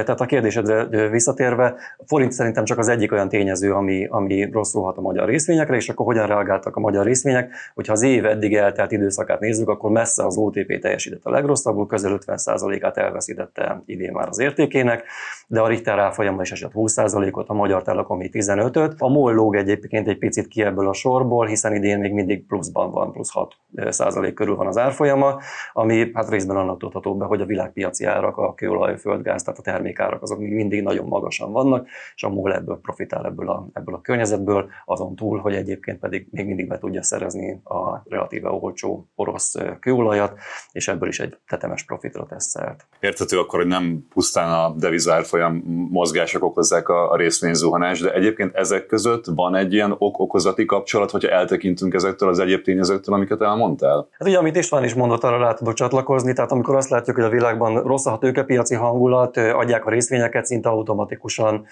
Tehát 0.00 0.20
a 0.20 0.26
kérdésedre 0.26 1.08
visszatérve, 1.08 1.74
a 1.96 2.04
forint 2.06 2.32
szerintem 2.32 2.64
csak 2.64 2.78
az 2.78 2.88
egyik 2.88 3.12
olyan 3.12 3.28
tényező, 3.28 3.72
ami, 3.72 4.06
ami 4.10 4.50
rosszul 4.50 4.82
hat 4.82 4.96
a 4.96 5.00
magyar 5.00 5.28
részvényekre, 5.28 5.76
és 5.76 5.88
akkor 5.88 6.06
hogyan 6.06 6.26
reagáltak 6.26 6.76
a 6.76 6.80
magyar 6.80 7.04
részvények, 7.04 7.54
hogyha 7.74 7.92
az 7.92 8.02
év 8.02 8.24
eddig 8.24 8.54
eltelt 8.54 8.92
időszakát 8.92 9.40
nézzük, 9.40 9.68
akkor 9.68 9.90
messze 9.90 10.24
az 10.24 10.36
OTP 10.36 10.78
teljesített 10.80 11.24
a 11.24 11.30
legrosszabbul, 11.30 11.86
közel 11.86 12.18
50%-át 12.26 12.96
elveszítette 12.96 13.82
idén 13.86 14.12
már 14.12 14.28
az 14.28 14.38
értékének, 14.38 15.04
de 15.46 15.60
a 15.60 15.68
Richter 15.68 15.98
árfolyama 15.98 16.42
is 16.42 16.52
esett 16.52 16.72
20%-ot, 16.74 17.48
a 17.48 17.52
Magyar 17.52 17.82
Telekomi 17.82 18.30
15-öt. 18.32 18.94
A 18.98 19.08
MOL 19.08 19.34
lóg 19.34 19.56
egyébként 19.56 20.08
egy 20.08 20.18
picit 20.18 20.48
ki 20.48 20.62
ebből 20.62 20.88
a 20.88 20.92
sorból, 20.92 21.46
hiszen 21.46 21.74
idén 21.74 21.98
még 21.98 22.12
mindig 22.12 22.46
pluszban 22.46 22.90
van, 22.90 23.12
plusz 23.12 23.32
6% 23.76 24.32
körül 24.34 24.56
van 24.56 24.66
az 24.66 24.78
árfolyama, 24.78 25.38
ami 25.72 26.10
hát 26.14 26.30
részben 26.30 26.56
annak 26.56 26.78
tudható 26.78 27.16
be, 27.16 27.24
hogy 27.24 27.40
a 27.40 27.46
világpiaci 27.46 28.04
árak, 28.04 28.36
a 28.36 28.54
kőolaj, 28.54 28.98
földgáz, 28.98 29.42
tehát 29.42 29.58
a 29.58 29.62
termékárak 29.82 30.22
azok 30.22 30.38
még 30.38 30.52
mindig 30.52 30.82
nagyon 30.82 31.06
magasan 31.06 31.52
vannak, 31.52 31.86
és 32.14 32.22
a 32.22 32.28
MOL 32.28 32.54
ebből 32.54 32.78
profitál 32.82 33.26
ebből 33.26 33.48
a, 33.48 33.66
ebből 33.72 33.94
a 33.94 34.00
környezetből, 34.00 34.68
azon 34.84 35.14
túl, 35.14 35.38
hogy 35.38 35.54
egyébként 35.54 35.98
pedig 35.98 36.26
még 36.30 36.46
mindig 36.46 36.68
be 36.68 36.78
tudja 36.78 37.02
szerezni 37.02 37.60
a 37.64 38.02
relatíve 38.04 38.50
olcsó 38.50 39.08
orosz 39.14 39.54
kőolajat, 39.80 40.38
és 40.72 40.88
ebből 40.88 41.08
is 41.08 41.20
egy 41.20 41.36
tetemes 41.46 41.84
profitra 41.84 42.26
tesz 42.26 42.46
szert. 42.46 42.86
Érthető 43.00 43.38
akkor, 43.38 43.58
hogy 43.58 43.68
nem 43.68 44.06
pusztán 44.08 44.52
a 44.52 44.74
devizárfolyam 44.78 45.62
mozgások 45.90 46.44
okozzák 46.44 46.88
a, 46.88 47.10
a 47.10 47.16
részvényzuhanást, 47.16 48.02
de 48.02 48.12
egyébként 48.12 48.54
ezek 48.54 48.86
között 48.86 49.24
van 49.34 49.54
egy 49.54 49.72
ilyen 49.72 49.94
ok-okozati 49.98 50.64
kapcsolat, 50.64 51.10
hogyha 51.10 51.30
eltekintünk 51.30 51.94
ezektől 51.94 52.28
az 52.28 52.38
egyéb 52.38 52.62
tényezőktől, 52.62 53.14
amiket 53.14 53.40
elmondtál? 53.40 54.08
Hát 54.18 54.28
ugye, 54.28 54.38
amit 54.38 54.56
István 54.56 54.84
is 54.84 54.94
mondott, 54.94 55.24
arra 55.24 55.38
rá 55.38 55.54
tudok 55.54 55.74
csatlakozni, 55.74 56.32
tehát 56.32 56.52
amikor 56.52 56.76
azt 56.76 56.88
látjuk, 56.88 57.16
hogy 57.16 57.24
a 57.24 57.28
világban 57.28 57.82
rossz 57.82 58.06
a 58.06 58.18
tőkepiaci 58.18 58.74
hangulat, 58.74 59.36
adják 59.72 59.86
a 59.86 59.90
részvényeket, 59.90 60.46
szinte 60.46 60.68
automatikusan 60.68 61.66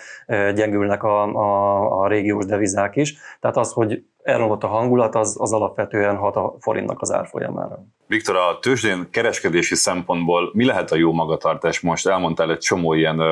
gyengülnek 0.55 1.03
a, 1.03 1.23
a, 1.23 2.01
a 2.01 2.09
régiós 2.09 2.45
devizák 2.45 2.97
is. 2.97 3.19
Tehát 3.41 3.57
az, 3.57 3.73
hogy 3.73 4.05
elromlott 4.23 4.65
a 4.65 4.67
hangulat, 4.67 5.15
az, 5.15 5.37
az 5.41 5.53
alapvetően 5.53 6.17
hat 6.17 6.37
a 6.37 6.55
forintnak 6.61 7.01
az 7.01 7.13
árfolyamára. 7.13 7.85
Viktor, 8.11 8.37
a 8.37 8.59
tőzsdén 8.61 9.09
kereskedési 9.11 9.75
szempontból 9.75 10.51
mi 10.53 10.65
lehet 10.65 10.91
a 10.91 10.97
jó 10.97 11.13
magatartás 11.13 11.81
most? 11.81 12.07
Elmondtál 12.07 12.51
egy 12.51 12.59
csomó 12.59 12.95
ilyen 12.95 13.23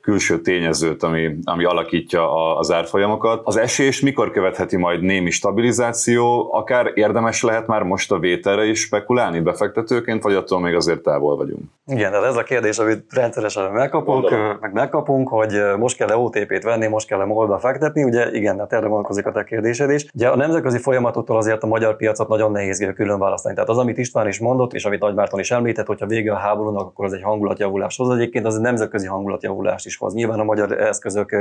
külső 0.00 0.40
tényezőt, 0.40 1.02
ami, 1.02 1.36
ami 1.44 1.64
alakítja 1.64 2.56
az 2.56 2.72
árfolyamokat. 2.72 3.40
Az 3.44 3.56
esés 3.56 4.00
mikor 4.00 4.30
követheti 4.30 4.76
majd 4.76 5.00
némi 5.02 5.30
stabilizáció, 5.30 6.48
akár 6.52 6.90
érdemes 6.94 7.42
lehet 7.42 7.66
már 7.66 7.82
most 7.82 8.12
a 8.12 8.18
vételre 8.18 8.64
is 8.64 8.80
spekulálni 8.80 9.40
befektetőként, 9.40 10.22
vagy 10.22 10.34
attól 10.34 10.60
még 10.60 10.74
azért 10.74 11.00
távol 11.00 11.36
vagyunk? 11.36 11.62
Igen, 11.86 12.10
de 12.10 12.18
ez 12.18 12.36
a 12.36 12.42
kérdés, 12.42 12.78
amit 12.78 13.04
rendszeresen 13.10 13.72
megkapunk, 13.72 14.30
meg 14.60 14.72
megkapunk, 14.72 15.28
hogy 15.28 15.52
most 15.78 15.96
kell-e 15.96 16.16
OTP-t 16.16 16.62
venni, 16.62 16.86
most 16.86 17.06
kell-e 17.06 17.24
molba 17.24 17.58
fektetni, 17.58 18.02
ugye 18.02 18.30
igen, 18.30 18.58
hát 18.58 18.72
erre 18.72 18.86
vonatkozik 18.86 19.26
a 19.26 19.32
te 19.32 19.44
kérdésed 19.44 19.90
is. 19.90 20.06
Ugye 20.14 20.28
a 20.28 20.36
nemzetközi 20.36 20.78
folyamatoktól 20.78 21.36
azért 21.36 21.62
a 21.62 21.66
magyar 21.66 21.96
piacot 21.96 22.28
nagyon 22.28 22.50
nehéz 22.50 22.92
külön 22.94 23.18
választani. 23.18 23.54
Tehát 23.54 23.70
az, 23.70 23.78
amit 23.78 23.98
István 23.98 24.23
is 24.28 24.38
mondott, 24.38 24.72
és 24.72 24.84
amit 24.84 25.00
Nagy 25.00 25.14
Márton 25.14 25.40
is 25.40 25.50
említett, 25.50 25.86
hogyha 25.86 26.06
vége 26.06 26.32
a 26.32 26.36
háborúnak, 26.36 26.86
akkor 26.86 27.04
az 27.04 27.12
egy 27.12 27.22
hangulatjavulás 27.22 27.96
hoz. 27.96 28.16
Egyébként 28.16 28.46
az 28.46 28.54
egy 28.54 28.60
nemzetközi 28.60 29.06
hangulatjavulást 29.06 29.86
is 29.86 29.96
hoz. 29.96 30.14
Nyilván 30.14 30.38
a 30.38 30.44
magyar 30.44 30.80
eszközök 30.80 31.36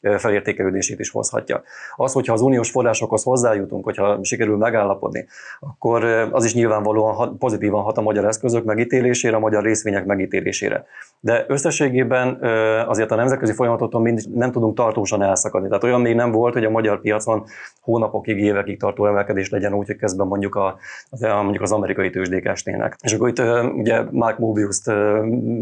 felértékelődését 0.00 1.00
is 1.00 1.10
hozhatja. 1.10 1.62
Az, 1.96 2.12
hogyha 2.12 2.32
az 2.32 2.40
uniós 2.40 2.70
forrásokhoz 2.70 3.22
hozzájutunk, 3.22 3.84
hogyha 3.84 4.18
sikerül 4.22 4.56
megállapodni, 4.56 5.26
akkor 5.60 6.04
az 6.32 6.44
is 6.44 6.54
nyilvánvalóan 6.54 7.38
pozitívan 7.38 7.82
hat 7.82 7.98
a 7.98 8.02
magyar 8.02 8.24
eszközök 8.24 8.64
megítélésére, 8.64 9.36
a 9.36 9.38
magyar 9.38 9.62
részvények 9.62 10.04
megítélésére. 10.04 10.86
De 11.20 11.44
összességében 11.48 12.38
azért 12.86 13.10
a 13.10 13.14
nemzetközi 13.14 13.52
folyamatoktól 13.52 14.00
mindig 14.00 14.24
nem 14.34 14.52
tudunk 14.52 14.76
tartósan 14.76 15.22
elszakadni. 15.22 15.68
Tehát 15.68 15.84
olyan 15.84 16.00
még 16.00 16.14
nem 16.14 16.30
volt, 16.30 16.52
hogy 16.52 16.64
a 16.64 16.70
magyar 16.70 17.00
piacon 17.00 17.44
hónapokig, 17.80 18.38
évekig 18.38 18.78
tartó 18.78 19.06
emelkedés 19.06 19.50
legyen 19.50 19.74
úgy, 19.74 19.86
hogy 19.86 19.96
közben 19.96 20.26
mondjuk, 20.26 20.54
a, 20.54 20.76
mondjuk 21.20 21.62
az 21.62 21.72
amerikai 21.72 22.10
tőzsdék 22.14 22.44
esnének. 22.44 22.96
És 23.02 23.12
akkor 23.12 23.28
itt 23.28 23.42
ugye 23.76 24.02
Mark 24.10 24.38
Mobius-t 24.38 24.90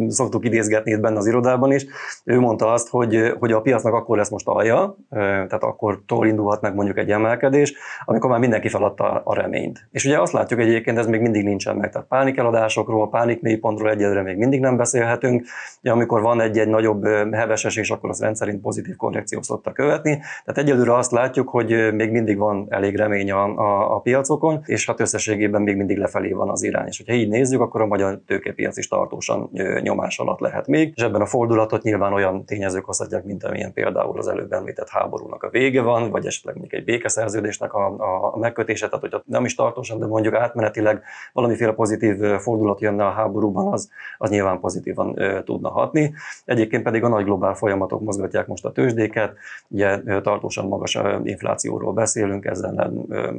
szoktuk 0.08 0.44
idézgetni 0.44 0.90
itt 0.90 1.00
benne 1.00 1.16
az 1.16 1.26
irodában 1.26 1.72
is. 1.72 1.86
Ő 2.24 2.40
mondta 2.40 2.72
azt, 2.72 2.88
hogy, 2.88 3.34
hogy 3.38 3.52
a 3.52 3.60
piacnak 3.60 3.94
akkor 3.94 4.16
lesz 4.16 4.30
most 4.30 4.46
alja, 4.46 4.96
tehát 5.10 5.62
akkor 5.62 6.00
indulhat 6.08 6.60
meg 6.60 6.74
mondjuk 6.74 6.98
egy 6.98 7.10
emelkedés, 7.10 7.74
amikor 8.04 8.30
már 8.30 8.38
mindenki 8.38 8.68
feladta 8.68 9.22
a 9.24 9.34
reményt. 9.34 9.88
És 9.90 10.04
ugye 10.04 10.20
azt 10.20 10.32
látjuk 10.32 10.60
egyébként, 10.60 10.98
ez 10.98 11.06
még 11.06 11.20
mindig 11.20 11.44
nincsen 11.44 11.76
meg. 11.76 11.90
Tehát 11.90 12.08
pánikeladásokról, 12.08 13.08
pánik 13.10 13.40
mélypontról 13.40 13.90
egyelőre 13.90 14.22
még 14.22 14.36
mindig 14.36 14.60
nem 14.60 14.76
beszélhetünk. 14.76 15.46
Ugye, 15.82 15.92
amikor 15.92 16.20
van 16.20 16.40
egy-egy 16.40 16.68
nagyobb 16.68 17.06
heves 17.32 17.64
esés, 17.64 17.90
akkor 17.90 18.10
az 18.10 18.20
rendszerint 18.20 18.60
pozitív 18.60 18.96
korrekció 18.96 19.42
szokta 19.42 19.72
követni. 19.72 20.20
Tehát 20.44 20.60
egyelőre 20.60 20.94
azt 20.94 21.10
látjuk, 21.10 21.48
hogy 21.48 21.94
még 21.94 22.10
mindig 22.10 22.38
van 22.38 22.66
elég 22.68 22.96
remény 22.96 23.32
a, 23.32 23.44
a, 23.44 23.94
a 23.94 23.98
piacokon, 23.98 24.62
és 24.66 24.86
hát 24.86 25.00
összességében 25.00 25.62
még 25.62 25.76
mindig 25.76 25.98
lefelé 25.98 26.32
van 26.42 26.50
az 26.50 26.62
irány. 26.62 26.86
És 26.86 26.96
hogyha 26.96 27.12
így 27.12 27.28
nézzük, 27.28 27.60
akkor 27.60 27.80
a 27.80 27.86
magyar 27.86 28.20
tőkepiac 28.26 28.76
is 28.76 28.88
tartósan 28.88 29.50
nyomás 29.80 30.18
alatt 30.18 30.40
lehet 30.40 30.66
még, 30.66 30.92
és 30.96 31.02
ebben 31.02 31.20
a 31.20 31.26
fordulatot 31.26 31.82
nyilván 31.82 32.12
olyan 32.12 32.44
tényezők 32.44 32.84
hozhatják, 32.84 33.24
mint 33.24 33.44
amilyen 33.44 33.72
például 33.72 34.18
az 34.18 34.28
előbb 34.28 34.52
említett 34.52 34.88
háborúnak 34.88 35.42
a 35.42 35.48
vége 35.48 35.82
van, 35.82 36.10
vagy 36.10 36.26
esetleg 36.26 36.56
mondjuk 36.56 36.80
egy 36.80 36.84
békeszerződésnek 36.84 37.74
a, 37.74 37.86
a 38.32 38.38
megkötése, 38.38 38.86
tehát 38.86 39.00
hogyha 39.00 39.22
nem 39.26 39.44
is 39.44 39.54
tartósan, 39.54 39.98
de 39.98 40.06
mondjuk 40.06 40.34
átmenetileg 40.34 41.02
valamiféle 41.32 41.72
pozitív 41.72 42.20
fordulat 42.20 42.80
jönne 42.80 43.04
a 43.04 43.10
háborúban, 43.10 43.72
az, 43.72 43.90
az 44.18 44.30
nyilván 44.30 44.60
pozitívan 44.60 45.12
ö, 45.18 45.42
tudna 45.42 45.68
hatni. 45.68 46.14
Egyébként 46.44 46.82
pedig 46.82 47.02
a 47.04 47.08
nagy 47.08 47.24
globál 47.24 47.54
folyamatok 47.54 48.00
mozgatják 48.00 48.46
most 48.46 48.64
a 48.64 48.72
tőzsdéket, 48.72 49.34
ugye 49.68 50.00
tartósan 50.22 50.66
magas 50.66 50.98
inflációról 51.22 51.92
beszélünk, 51.92 52.44
ezzel 52.44 52.92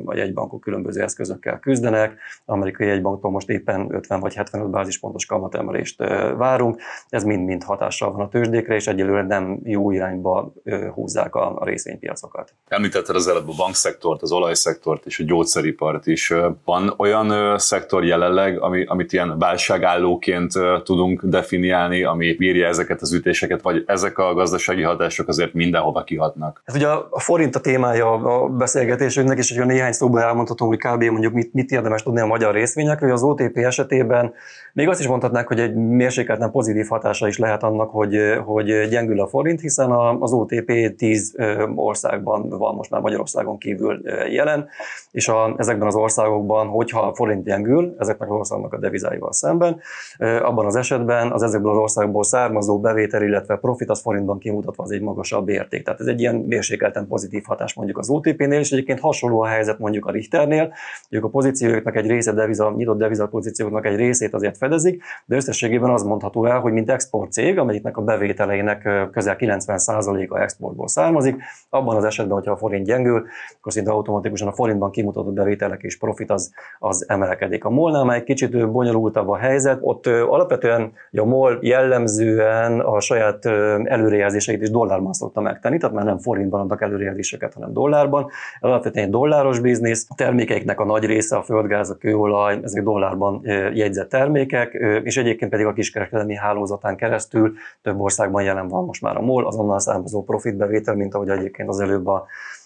a 0.06 0.16
jegybankok 0.16 0.62
különböző 0.62 1.02
eszközökkel 1.02 1.60
küzdenek, 1.60 2.18
amerikai 2.46 2.88
jegybanktól 2.94 3.32
most 3.32 3.50
éppen 3.50 3.88
50 3.92 4.20
vagy 4.20 4.34
75 4.34 4.70
bázispontos 4.70 5.26
kamatemelést 5.26 5.98
várunk, 6.38 6.82
ez 7.10 7.24
mind-mind 7.24 7.64
hatással 7.64 8.12
van 8.12 8.22
a 8.22 8.28
tőzsdékre, 8.28 8.76
és 8.76 8.88
egyelőre 8.88 9.22
nem 9.22 9.60
jó 9.64 9.92
irányba 9.92 10.54
húzzák 10.94 11.36
a, 11.36 11.62
részvénypiacokat. 11.64 12.54
Említetted 12.68 13.16
az 13.16 13.28
előbb 13.28 13.50
a 13.50 13.54
bankszektort, 13.58 14.22
az 14.22 14.32
olajszektort 14.32 15.06
és 15.06 15.20
a 15.20 15.24
gyógyszeripart 15.24 16.08
is. 16.08 16.34
Van 16.66 16.94
olyan 16.98 17.58
szektor 17.60 18.06
jelenleg, 18.06 18.62
ami, 18.62 18.86
amit 18.86 19.14
ilyen 19.14 19.40
válságállóként 19.40 20.52
tudunk 20.84 21.24
definiálni, 21.24 22.04
ami 22.04 22.34
bírja 22.34 22.68
ezeket 22.68 23.02
az 23.02 23.14
ütéseket, 23.14 23.62
vagy 23.62 23.84
ezek 23.88 24.18
a 24.18 24.34
gazdasági 24.34 24.82
hatások 24.82 25.28
azért 25.28 25.54
mindenhova 25.54 26.04
kihatnak? 26.04 26.62
Ez 26.66 26.76
ugye 26.76 26.88
a 26.88 27.20
forint 27.20 27.56
a 27.56 27.60
témája 27.60 28.12
a 28.12 28.48
beszélgetésünknek, 28.48 29.38
és 29.38 29.50
hogyha 29.50 29.66
néhány 29.66 29.92
szóban 29.92 30.22
elmondhatom, 30.22 30.68
hogy 30.68 30.78
kb. 30.78 31.04
mondjuk 31.04 31.34
mit, 31.34 31.54
mit 31.54 31.72
érdemes 31.72 32.04
tudni 32.04 32.20
a 32.20 32.26
magyar 32.26 32.56
részvényekről, 32.74 33.10
hogy 33.10 33.18
az 33.18 33.24
OTP 33.24 33.58
esetében 33.58 34.34
még 34.74 34.88
azt 34.88 35.00
is 35.00 35.08
mondhatnánk, 35.08 35.48
hogy 35.48 35.60
egy 35.60 35.76
mérsékelten 35.76 36.52
pozitív 36.52 36.88
hatása 36.88 37.28
is 37.28 37.38
lehet 37.38 37.64
annak, 37.64 37.90
hogy, 37.90 38.18
hogy 38.46 38.88
gyengül 38.90 39.22
a 39.22 39.28
forint, 39.28 39.62
hiszen 39.62 39.92
az 40.20 40.34
OTP 40.34 40.96
10 40.98 41.36
országban 41.76 42.50
van 42.50 42.76
most 42.76 42.90
már 42.90 43.02
Magyarországon 43.02 43.58
kívül 43.58 44.02
jelen, 44.30 44.68
és 45.12 45.28
a, 45.28 45.56
ezekben 45.58 45.88
az 45.88 45.96
országokban, 45.96 46.68
hogyha 46.68 47.02
a 47.02 47.16
forint 47.16 47.44
gyengül, 47.44 47.96
ezeknek 47.98 48.30
az 48.30 48.36
országoknak 48.36 48.74
a 48.74 48.80
devizáival 48.80 49.32
szemben, 49.32 49.80
abban 50.18 50.66
az 50.66 50.76
esetben 50.76 51.32
az 51.32 51.44
ezekből 51.44 51.72
az 51.72 51.78
országokból 51.78 52.24
származó 52.24 52.80
bevétel, 52.80 53.24
illetve 53.24 53.56
profit 53.56 53.90
az 53.90 54.02
forintban 54.02 54.38
kimutatva 54.38 54.84
az 54.84 54.92
egy 54.92 55.02
magasabb 55.02 55.50
érték. 55.50 55.84
Tehát 55.84 56.00
ez 56.00 56.08
egy 56.08 56.20
ilyen 56.20 56.36
mérsékelten 56.36 57.08
pozitív 57.08 57.44
hatás 57.44 57.74
mondjuk 57.74 57.98
az 57.98 58.10
OTP-nél, 58.10 58.60
és 58.60 58.72
egyébként 58.72 59.00
hasonló 59.00 59.42
a 59.42 59.48
helyzet 59.48 59.80
mondjuk 59.80 60.06
a 60.06 60.12
Richternél, 60.12 60.74
ők 61.10 61.24
a 61.24 61.30
pozícióknak 61.30 61.96
egy 61.96 62.08
része, 62.08 62.32
deviza, 62.32 62.74
nyitott 62.76 62.98
deviza 62.98 63.28
pozícióknak 63.28 63.86
egy 63.86 63.96
részét 63.96 64.34
azért 64.34 64.58
fedezik, 64.63 65.04
de 65.26 65.36
összességében 65.36 65.89
az 65.89 66.04
mondható 66.04 66.45
el, 66.45 66.60
hogy 66.60 66.73
mint 66.73 66.89
export 66.89 67.32
cég, 67.32 67.60
amelyiknek 67.60 67.97
a 67.97 68.02
bevételeinek 68.02 69.10
közel 69.12 69.36
90%-a 69.39 70.39
exportból 70.39 70.88
származik, 70.88 71.41
abban 71.69 71.95
az 71.95 72.04
esetben, 72.04 72.36
hogyha 72.36 72.52
a 72.52 72.58
forint 72.58 72.86
gyengül, 72.86 73.26
akkor 73.60 73.71
szinte 73.71 73.91
automatikusan 73.91 74.47
a 74.47 74.52
forintban 74.52 74.91
kimutatott 74.91 75.34
bevételek 75.34 75.82
és 75.82 75.97
profit 75.97 76.32
az, 76.32 76.52
az 76.80 77.06
emelkedik. 77.10 77.65
A 77.65 77.69
molnál 77.69 78.04
már 78.04 78.17
egy 78.17 78.23
kicsit 78.23 78.71
bonyolultabb 78.71 79.30
a 79.30 79.38
helyzet, 79.38 79.80
ott 79.82 80.08
alapvetően 80.08 80.91
a 81.12 81.26
MOL 81.26 81.58
jellemzően 81.62 82.80
a 82.80 82.99
saját 82.99 83.45
előrejelzéseit 83.84 84.62
is 84.62 84.69
dollárban 84.69 85.13
szokta 85.13 85.41
megtenni, 85.41 85.78
tehát 85.78 85.95
már 85.95 86.06
nem 86.06 86.17
forintban 86.17 86.62
adnak 86.62 86.82
előrejelzéseket, 86.82 87.54
hanem 87.54 87.73
dollárban. 87.73 88.30
Alapvetően 88.60 89.06
egy 89.06 89.12
dolláros 89.12 89.60
biznisz, 89.60 90.06
a 90.10 90.15
termékeiknek 90.15 90.80
a 90.80 90.86
nagy 90.86 91.06
része, 91.06 91.36
a 91.36 91.43
földgáz, 91.43 91.89
a 91.89 91.95
kőolaj, 91.95 92.60
ezek 92.63 92.84
dollárban 92.84 93.41
jegyzett 93.73 94.13
termékek, 94.54 95.06
és 95.06 95.18
egyébként 95.18 95.52
pedig 95.52 95.66
a 95.66 95.74
kiskereskedelmi 95.74 96.36
hálózatán 96.36 96.96
keresztül 96.96 97.54
több 97.82 98.00
országban 98.00 98.44
jelen 98.44 98.68
van 98.68 98.86
most 98.86 99.02
már 99.02 99.18
a 99.18 99.22
MOL, 99.22 99.48
azonnal 99.48 99.80
származó 99.80 100.24
profitbevétel, 100.24 100.96
mint 100.96 101.13
ahogy 101.13 101.30
egyébként 101.30 101.70
az 101.70 101.80
előbb 101.80 102.08
a 102.08 102.26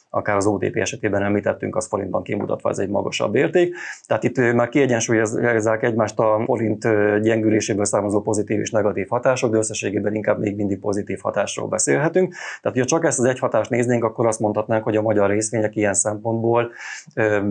akár 0.10 0.36
az 0.36 0.46
OTP 0.46 0.76
esetében 0.76 1.24
említettünk, 1.24 1.76
az 1.76 1.88
forintban 1.88 2.24
kimutatva 2.24 2.70
ez 2.70 2.78
egy 2.78 2.90
magasabb 2.90 3.36
érték. 3.36 3.76
Tehát 4.06 4.24
itt 4.24 4.54
már 4.54 4.70
kiegyensúlyozzák 4.70 5.84
egymást 5.84 6.20
a 6.20 6.42
forint 6.46 6.88
gyengüléséből 7.22 7.86
származó 7.86 8.22
pozitív 8.22 8.60
és 8.60 8.72
negatív 8.72 9.08
hatások, 9.08 9.52
de 9.52 9.58
összességében 9.58 10.16
inkább 10.16 10.40
még 10.40 10.56
mindig 10.56 10.80
pozitív 10.80 11.20
hatásról 11.22 11.68
beszélhetünk. 11.68 12.34
Tehát, 12.62 12.78
ha 12.78 12.86
csak 12.86 13.06
ezt 13.06 13.20
az 13.20 13.26
egy 13.26 13.40
hatást 13.40 13.70
néznénk, 13.70 14.04
akkor 14.04 14.28
azt 14.28 14.40
mondhatnánk, 14.40 14.84
hogy 14.84 14.96
a 14.96 15.02
magyar 15.02 15.30
részvények 15.30 15.76
ilyen 15.76 15.94
szempontból 15.94 16.72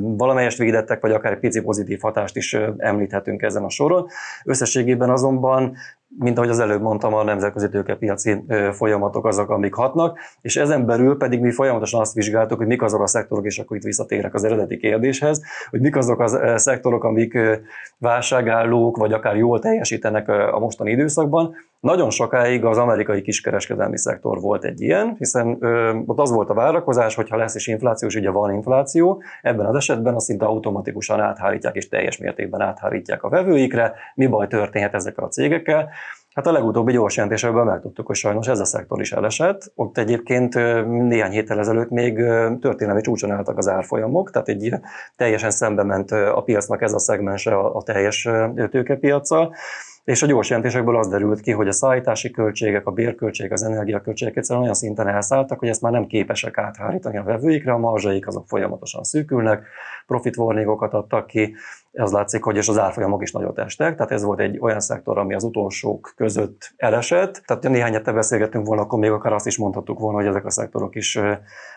valamelyest 0.01 0.59
védettek, 0.59 1.01
vagy 1.01 1.13
akár 1.13 1.33
egy 1.33 1.39
pici 1.39 1.61
pozitív 1.61 2.01
hatást 2.01 2.37
is 2.37 2.57
említhetünk 2.77 3.43
ezen 3.43 3.65
a 3.65 3.71
soron. 3.71 4.07
Összességében 4.45 5.11
azonban 5.11 5.77
mint 6.19 6.37
ahogy 6.37 6.51
az 6.51 6.59
előbb 6.59 6.81
mondtam, 6.81 7.15
a 7.15 7.25
nemzetközi 7.25 7.69
tőkepiaci 7.69 8.45
folyamatok 8.73 9.27
azok, 9.27 9.51
amik 9.51 9.75
hatnak, 9.75 10.19
és 10.41 10.57
ezen 10.57 10.87
belül 10.87 11.17
pedig 11.17 11.41
mi 11.41 11.51
folyamatosan 11.51 12.01
azt 12.01 12.15
vizsgáltuk, 12.15 12.59
hogy 12.59 12.67
mik 12.67 12.83
azok 12.83 13.03
a 13.03 13.07
szektorok, 13.07 13.45
és 13.45 13.59
akkor 13.59 13.77
itt 13.77 13.83
visszatérek 13.83 14.35
az 14.35 14.45
eredeti 14.45 14.77
kérdéshez, 14.77 15.43
hogy 15.71 15.81
mik 15.81 15.97
azok 15.97 16.21
a 16.21 16.59
szektorok, 16.59 17.05
amik 17.05 17.39
válságállók, 17.99 18.97
vagy 18.97 19.13
akár 19.13 19.37
jól 19.37 19.59
teljesítenek 19.59 20.29
a 20.29 20.59
mostani 20.59 20.91
időszakban. 20.91 21.55
Nagyon 21.81 22.11
sokáig 22.11 22.65
az 22.65 22.79
amerikai 22.79 23.23
kiskereskedelmi 23.23 23.99
szektor 23.99 24.41
volt 24.41 24.65
egy 24.65 24.81
ilyen, 24.81 25.15
hiszen 25.19 25.57
ö, 25.61 25.99
ott 26.07 26.19
az 26.19 26.31
volt 26.31 26.51
a 26.51 26.55
várakozás, 26.55 27.15
hogy 27.15 27.29
ha 27.29 27.37
lesz 27.37 27.55
is 27.55 27.67
infláció, 27.67 28.09
és 28.09 28.15
ugye 28.15 28.31
van 28.31 28.55
infláció, 28.55 29.23
ebben 29.43 29.67
az 29.67 29.75
esetben 29.75 30.15
azt 30.15 30.27
szinte 30.27 30.45
automatikusan 30.45 31.21
áthárítják, 31.21 31.75
és 31.75 31.89
teljes 31.89 32.17
mértékben 32.17 32.61
áthárítják 32.61 33.23
a 33.23 33.29
vevőikre. 33.29 33.95
Mi 34.15 34.27
baj 34.27 34.47
történhet 34.47 34.95
ezekkel 34.95 35.25
a 35.25 35.29
cégekkel? 35.29 35.89
Hát 36.37 36.47
a 36.47 36.53
legutóbbi 36.53 36.93
gyors 36.93 37.17
jelentésebben 37.17 37.65
megtudtuk, 37.65 38.07
hogy 38.07 38.17
sajnos 38.17 38.47
ez 38.47 38.61
a 38.61 38.65
szektor 38.65 39.01
is 39.01 39.13
elesett. 39.13 39.73
Ott 39.75 39.99
egyébként 39.99 40.55
néhány 40.87 41.31
héttel 41.31 41.59
ezelőtt 41.59 41.91
még 41.91 42.15
történelmi 42.61 43.01
csúcson 43.01 43.31
álltak 43.31 43.59
az 43.59 43.69
árfolyamok, 43.69 44.31
tehát 44.31 44.49
egy 44.49 44.75
teljesen 45.17 45.51
szembe 45.51 45.83
ment 45.83 46.11
a 46.11 46.43
piacnak 46.45 46.83
ez 46.83 46.93
a 46.93 46.99
szegmense 46.99 47.57
a 47.57 47.83
teljes 47.83 48.29
tőkepiacsal. 48.71 49.55
És 50.05 50.23
a 50.23 50.27
gyors 50.27 50.49
jelentésekből 50.49 50.97
az 50.97 51.09
derült 51.09 51.41
ki, 51.41 51.51
hogy 51.51 51.69
a 51.69 51.73
szállítási 51.73 52.31
költségek, 52.31 52.87
a 52.87 52.91
bérköltségek, 52.91 53.53
az 53.53 53.63
energiaköltségek 53.63 54.37
egyszerűen 54.37 54.63
olyan 54.65 54.77
szinten 54.77 55.09
elszálltak, 55.09 55.59
hogy 55.59 55.69
ezt 55.69 55.83
már 55.83 55.93
nem 55.93 56.07
képesek 56.07 56.59
áthárítani 56.59 57.17
a 57.17 57.23
vevőikre, 57.23 57.73
a 57.73 57.79
marzsaik 57.79 58.27
azok 58.27 58.47
folyamatosan 58.47 59.03
szűkülnek, 59.03 59.67
profit 60.07 60.37
adtak 60.37 61.27
ki, 61.27 61.55
az 62.01 62.13
látszik, 62.13 62.43
hogy 62.43 62.57
és 62.57 62.69
az 62.69 62.79
árfolyamok 62.79 63.23
is 63.23 63.33
nagyot 63.33 63.59
estek, 63.59 63.97
tehát 63.97 64.13
ez 64.13 64.23
volt 64.23 64.41
egy 64.41 64.59
olyan 64.61 64.81
szektor, 64.81 65.19
ami 65.19 65.35
az 65.35 65.45
utolsók 65.45 66.13
között 66.17 66.73
elesett. 66.77 67.43
Tehát 67.47 67.65
ha 67.65 67.71
néhány 67.71 67.93
hete 67.93 68.13
beszélgettünk 68.13 68.67
volna, 68.67 68.83
akkor 68.83 68.99
még 68.99 69.11
akár 69.11 69.33
azt 69.33 69.47
is 69.47 69.59
mondhattuk 69.59 69.99
volna, 69.99 70.19
hogy 70.19 70.27
ezek 70.27 70.45
a 70.45 70.51
szektorok 70.51 70.95
is, 70.95 71.15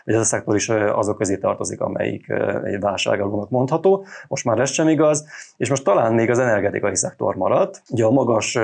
vagy 0.04 0.14
ez 0.14 0.20
a 0.20 0.24
szektor 0.24 0.54
is 0.54 0.68
azok 0.68 1.16
közé 1.16 1.36
tartozik, 1.36 1.80
amelyik 1.80 2.28
egy 2.64 2.80
válságalónak 2.80 3.50
mondható. 3.50 4.04
Most 4.28 4.44
már 4.44 4.58
ez 4.58 4.70
sem 4.70 4.88
igaz, 4.88 5.26
és 5.56 5.68
most 5.68 5.84
talán 5.84 6.14
még 6.14 6.30
az 6.30 6.38
energetikai 6.38 6.96
szektor 6.96 7.34
maradt. 7.34 7.82
Ugye 7.90 8.04
a 8.04 8.10
magas 8.10 8.58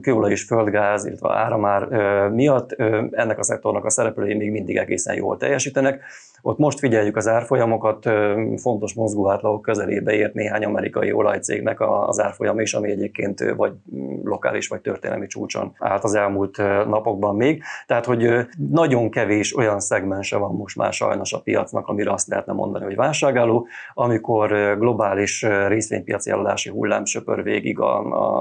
kőolaj 0.00 0.30
és 0.30 0.44
földgáz, 0.44 1.04
illetve 1.04 1.34
áramár 1.34 1.88
miatt 2.28 2.72
ennek 3.10 3.38
a 3.38 3.42
szektornak 3.42 3.84
a 3.84 3.90
szereplői 3.90 4.34
még 4.34 4.50
mindig 4.50 4.76
egészen 4.76 5.14
jól 5.14 5.36
teljesítenek. 5.36 6.02
Ott 6.44 6.58
most 6.58 6.78
figyeljük 6.78 7.16
az 7.16 7.28
árfolyamokat, 7.28 8.10
fontos 8.56 8.94
mozgóátlagok 8.94 9.62
közelébe 9.62 10.12
ért 10.12 10.34
néhány 10.34 10.64
amerikai 10.64 11.12
olajcégnek 11.12 11.80
az 11.80 12.20
árfolyam 12.20 12.60
is, 12.60 12.74
ami 12.74 12.90
egyébként 12.90 13.54
vagy 13.56 13.72
lokális 14.24 14.68
vagy 14.68 14.80
történelmi 14.80 15.26
csúcson 15.26 15.72
állt 15.78 16.04
az 16.04 16.14
elmúlt 16.14 16.56
napokban 16.86 17.36
még. 17.36 17.62
Tehát, 17.86 18.04
hogy 18.04 18.46
nagyon 18.70 19.10
kevés 19.10 19.56
olyan 19.56 19.80
szegmense 19.80 20.36
van 20.36 20.54
most 20.54 20.76
már 20.76 20.92
sajnos 20.92 21.32
a 21.32 21.40
piacnak, 21.40 21.88
amire 21.88 22.12
azt 22.12 22.28
lehetne 22.28 22.52
mondani, 22.52 22.84
hogy 22.84 22.96
válságálló, 22.96 23.66
amikor 23.94 24.76
globális 24.78 25.46
részvénypiaci 25.68 26.30
eladási 26.30 26.70
hullám 26.70 27.04
söpör 27.04 27.42
végig 27.42 27.78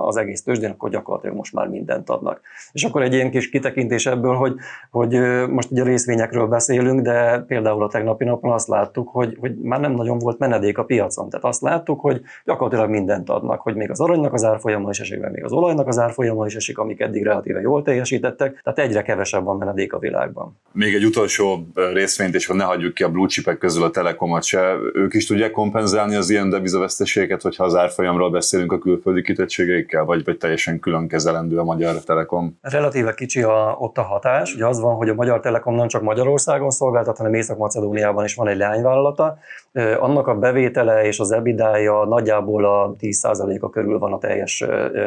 az 0.06 0.18
egész 0.18 0.44
tőzsdén, 0.44 0.70
akkor 0.70 0.90
gyakorlatilag 0.90 1.36
most 1.36 1.54
már 1.54 1.68
mindent 1.68 2.10
adnak. 2.10 2.42
És 2.72 2.84
akkor 2.84 3.02
egy 3.02 3.14
ilyen 3.14 3.32
kis 3.32 3.50
kitekintés 3.50 4.06
ebből, 4.06 4.36
hogy, 4.36 4.56
hogy 4.92 5.20
most 5.50 5.72
ugye 5.72 5.82
a 5.82 5.86
részvényekről 5.86 6.48
beszélünk, 6.48 7.02
de 7.02 7.40
például 7.48 7.84
a 7.84 7.90
tegnapi 7.92 8.24
napon 8.24 8.52
azt 8.52 8.68
láttuk, 8.68 9.10
hogy, 9.10 9.38
hogy 9.40 9.56
már 9.56 9.80
nem 9.80 9.92
nagyon 9.92 10.18
volt 10.18 10.40
menedék 10.40 10.78
a 10.78 10.84
piacon. 10.84 11.30
Tehát 11.30 11.46
azt 11.46 11.62
láttuk, 11.62 12.00
hogy 12.00 12.22
gyakorlatilag 12.46 12.90
mindent 12.90 13.30
adnak, 13.30 13.62
hogy 13.62 13.76
még 13.76 13.90
az 13.90 14.00
aranynak 14.00 14.34
az 14.34 14.44
árfolyama 14.44 14.90
is 14.90 15.00
esik, 15.00 15.30
még 15.30 15.44
az 15.44 15.52
olajnak 15.52 15.88
az 15.88 16.00
árfolyama 16.00 16.46
is 16.46 16.56
esik, 16.56 16.78
amik 16.78 17.00
eddig 17.00 17.24
relatíve 17.24 17.62
jól 17.62 17.82
teljesítettek, 17.82 18.62
tehát 18.64 18.80
egyre 18.80 19.02
kevesebb 19.02 19.44
van 19.44 19.58
menedék 19.58 19.94
a 19.94 20.00
világban. 20.00 20.60
Még 20.72 20.94
egy 20.94 21.06
utolsó 21.06 21.68
részvényt, 21.94 22.36
és 22.36 22.48
ne 22.48 22.64
hagyjuk 22.64 22.94
ki 22.94 23.04
a 23.04 23.10
blue 23.10 23.28
chipek 23.28 23.58
közül 23.58 23.84
a 23.84 23.90
telekomot 23.90 24.44
se, 24.44 24.76
ők 24.94 25.14
is 25.14 25.26
tudják 25.26 25.52
kompenzálni 25.52 26.16
az 26.16 26.30
ilyen 26.30 26.50
devizaveszteséget, 26.50 27.42
hogyha 27.42 27.64
az 27.64 27.76
árfolyamról 27.76 28.30
beszélünk 28.32 28.72
a 28.72 28.80
külföldi 28.80 29.22
kitettségeikkel, 29.22 30.06
vagy, 30.06 30.24
vagy 30.24 30.38
teljesen 30.38 30.80
külön 30.80 31.08
kezelendő 31.08 31.58
a 31.58 31.64
Magyar 31.64 32.04
Telekom? 32.04 32.58
Relatíve 32.62 33.14
kicsi 33.14 33.42
a, 33.42 33.76
ott 33.80 33.98
a 33.98 34.02
hatás. 34.02 34.56
Ugye 34.56 34.66
az 34.66 34.80
van, 34.80 34.96
hogy 34.96 35.10
a 35.10 35.14
Magyar 35.14 35.40
Telekom 35.40 35.76
nem 35.76 35.88
csak 35.88 36.02
Magyarországon 36.02 36.70
szolgáltat, 36.70 37.18
hanem 37.18 37.34
észak 37.34 37.58
Macedóniában 37.82 38.24
is 38.24 38.36
van 38.36 38.48
egy 38.48 38.58
leányvállalata, 38.58 39.38
annak 40.00 40.28
a 40.28 40.36
bevétele 40.36 41.04
és 41.04 41.20
az 41.20 41.32
ebidája 41.32 42.06
nagyjából 42.06 42.66
a 42.66 42.96
10%-a 43.00 43.70
körül 43.70 44.00
van 44.00 44.14
a 44.14 44.18
teljes 44.18 44.66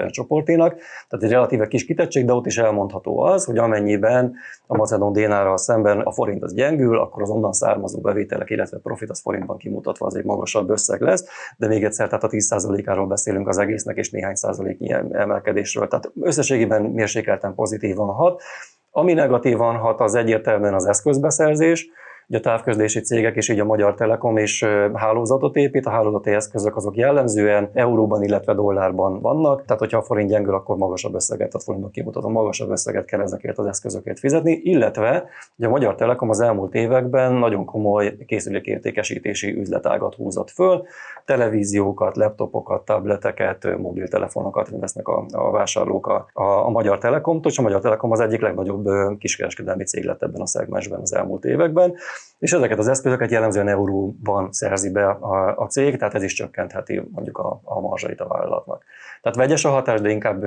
csoporténak, 0.09 0.75
tehát 1.09 1.25
egy 1.25 1.31
relatíve 1.31 1.67
kis 1.67 1.85
kitettség, 1.85 2.25
de 2.25 2.33
ott 2.33 2.47
is 2.47 2.59
elmondható 2.59 3.19
az, 3.19 3.45
hogy 3.45 3.59
amennyiben 3.59 4.35
a 4.67 4.77
macedón 4.77 5.13
dénárral 5.13 5.57
szemben 5.57 6.01
a 6.01 6.13
forint 6.13 6.43
az 6.43 6.55
gyengül, 6.55 6.99
akkor 6.99 7.23
az 7.23 7.31
onnan 7.31 7.53
származó 7.53 8.01
bevételek, 8.01 8.51
illetve 8.51 8.79
profit 8.79 9.11
az 9.11 9.21
forintban 9.21 9.57
kimutatva 9.57 10.07
az 10.07 10.17
egy 10.17 10.25
magasabb 10.25 10.71
összeg 10.71 11.01
lesz, 11.01 11.25
de 11.57 11.67
még 11.67 11.85
egyszer, 11.85 12.07
tehát 12.07 12.25
a 12.25 12.29
10%-áról 12.29 13.07
beszélünk 13.07 13.49
az 13.49 13.59
egésznek, 13.59 13.97
és 13.97 14.11
néhány 14.11 14.35
százaléknyi 14.35 14.93
emelkedésről. 14.93 15.89
Tehát 15.89 16.11
összességében 16.21 16.83
mérsékelten 16.83 17.55
pozitívan 17.55 18.09
hat. 18.15 18.43
Ami 18.91 19.13
negatívan 19.13 19.77
hat, 19.77 20.01
az 20.01 20.15
egyértelműen 20.15 20.75
az 20.75 20.87
eszközbeszerzés, 20.87 21.89
Ugye 22.29 22.39
a 22.39 22.41
távközlési 22.41 23.01
cégek 23.01 23.37
és 23.37 23.49
így 23.49 23.61
a 23.61 23.65
Magyar 23.65 23.95
Telekom 23.95 24.37
is 24.37 24.65
hálózatot 24.95 25.57
épít, 25.57 25.87
a 25.87 25.91
hálózati 25.91 26.31
eszközök 26.31 26.77
azok 26.77 26.97
jellemzően 26.97 27.71
euróban, 27.75 28.23
illetve 28.23 28.55
dollárban 28.55 29.21
vannak, 29.21 29.65
tehát 29.65 29.81
hogyha 29.81 29.99
a 29.99 30.03
forint 30.03 30.31
gyengül, 30.31 30.55
akkor 30.55 30.77
magasabb 30.77 31.15
összeget, 31.15 31.49
tehát 31.49 31.65
forintban 31.65 31.91
kimutatom, 31.91 32.33
magasabb 32.33 32.71
összeget 32.71 33.05
kell 33.05 33.21
ezekért 33.21 33.59
az 33.59 33.67
eszközökért 33.67 34.19
fizetni, 34.19 34.53
illetve 34.53 35.29
ugye 35.57 35.67
a 35.67 35.71
Magyar 35.71 35.95
Telekom 35.95 36.29
az 36.31 36.41
elmúlt 36.41 36.75
években 36.75 37.33
nagyon 37.33 37.65
komoly 37.65 38.17
készülékértékesítési 38.27 39.59
üzletágat 39.59 40.15
húzott 40.15 40.51
föl, 40.51 40.85
televíziókat, 41.25 42.17
laptopokat, 42.17 42.85
tableteket, 42.85 43.79
mobiltelefonokat 43.79 44.69
vesznek 44.71 45.09
a, 45.09 45.27
a 45.33 45.51
vásárlók 45.51 46.07
a, 46.07 46.27
a, 46.33 46.43
a 46.43 46.69
Magyar 46.69 46.99
Telekomtól, 46.99 47.51
és 47.51 47.59
a 47.59 47.63
Magyar 47.63 47.81
Telekom 47.81 48.11
az 48.11 48.21
egyik 48.21 48.41
legnagyobb 48.41 48.89
kiskereskedelmi 49.19 49.85
cég 49.85 50.05
lett 50.05 50.23
ebben 50.23 50.41
a 50.41 50.47
szegmensben 50.47 51.01
az 51.01 51.15
elmúlt 51.15 51.45
években. 51.45 51.95
És 52.39 52.53
ezeket 52.53 52.79
az 52.79 52.89
eszközöket 52.89 53.31
jellemzően 53.31 53.69
euróban 53.69 54.53
szerzi 54.53 54.91
be 54.91 55.07
a, 55.07 55.57
a 55.57 55.67
cég, 55.67 55.97
tehát 55.97 56.15
ez 56.15 56.23
is 56.23 56.33
csökkentheti 56.33 57.03
mondjuk 57.11 57.39
a, 57.39 57.61
a 57.65 57.81
marzsait 57.81 58.21
a 58.21 58.27
vállalatnak. 58.27 58.85
Tehát 59.23 59.39
vegyes 59.39 59.65
a 59.65 59.71
hatás, 59.71 60.01
de 60.01 60.11
inkább 60.11 60.43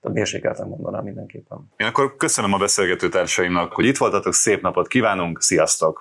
a 0.00 0.10
mérsékelten 0.10 0.68
mondanám 0.68 1.04
mindenképpen. 1.04 1.72
Én 1.76 1.86
akkor 1.86 2.16
köszönöm 2.16 2.52
a 2.52 2.58
beszélgető 2.58 3.08
társaimnak, 3.08 3.72
hogy 3.72 3.84
itt 3.84 3.96
voltatok, 3.96 4.34
szép 4.34 4.62
napot 4.62 4.88
kívánunk, 4.88 5.42
sziasztok! 5.42 6.00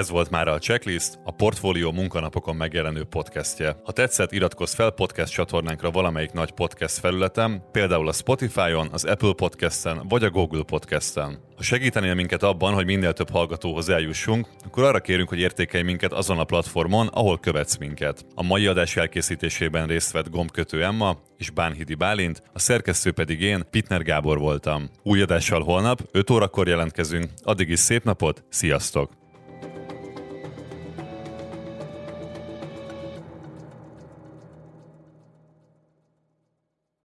Ez 0.00 0.10
volt 0.10 0.30
már 0.30 0.48
a 0.48 0.58
Checklist, 0.58 1.18
a 1.24 1.30
Portfolio 1.30 1.92
munkanapokon 1.92 2.56
megjelenő 2.56 3.04
podcastje. 3.04 3.76
Ha 3.84 3.92
tetszett, 3.92 4.32
iratkozz 4.32 4.74
fel 4.74 4.90
podcast 4.90 5.32
csatornánkra 5.32 5.90
valamelyik 5.90 6.32
nagy 6.32 6.50
podcast 6.50 6.98
felületen, 6.98 7.62
például 7.72 8.08
a 8.08 8.12
Spotify-on, 8.12 8.88
az 8.92 9.04
Apple 9.04 9.32
Podcast-en 9.32 10.08
vagy 10.08 10.24
a 10.24 10.30
Google 10.30 10.62
Podcast-en. 10.62 11.38
Ha 11.56 11.62
segítenél 11.62 12.14
minket 12.14 12.42
abban, 12.42 12.74
hogy 12.74 12.84
minél 12.84 13.12
több 13.12 13.30
hallgatóhoz 13.30 13.88
eljussunk, 13.88 14.48
akkor 14.64 14.82
arra 14.82 15.00
kérünk, 15.00 15.28
hogy 15.28 15.40
értékelj 15.40 15.82
minket 15.82 16.12
azon 16.12 16.38
a 16.38 16.44
platformon, 16.44 17.06
ahol 17.06 17.38
követsz 17.38 17.76
minket. 17.76 18.24
A 18.34 18.42
mai 18.42 18.66
adás 18.66 18.96
elkészítésében 18.96 19.86
részt 19.86 20.12
vett 20.12 20.30
gombkötő 20.30 20.84
Emma 20.84 21.16
és 21.38 21.50
Bánhidi 21.50 21.94
Bálint, 21.94 22.42
a 22.52 22.58
szerkesztő 22.58 23.12
pedig 23.12 23.40
én, 23.40 23.64
Pitner 23.70 24.02
Gábor 24.02 24.38
voltam. 24.38 24.90
Új 25.02 25.22
adással 25.22 25.62
holnap, 25.62 26.02
5 26.12 26.30
órakor 26.30 26.68
jelentkezünk, 26.68 27.30
addig 27.42 27.68
is 27.68 27.78
szép 27.78 28.04
napot, 28.04 28.44
sziasztok! 28.48 29.18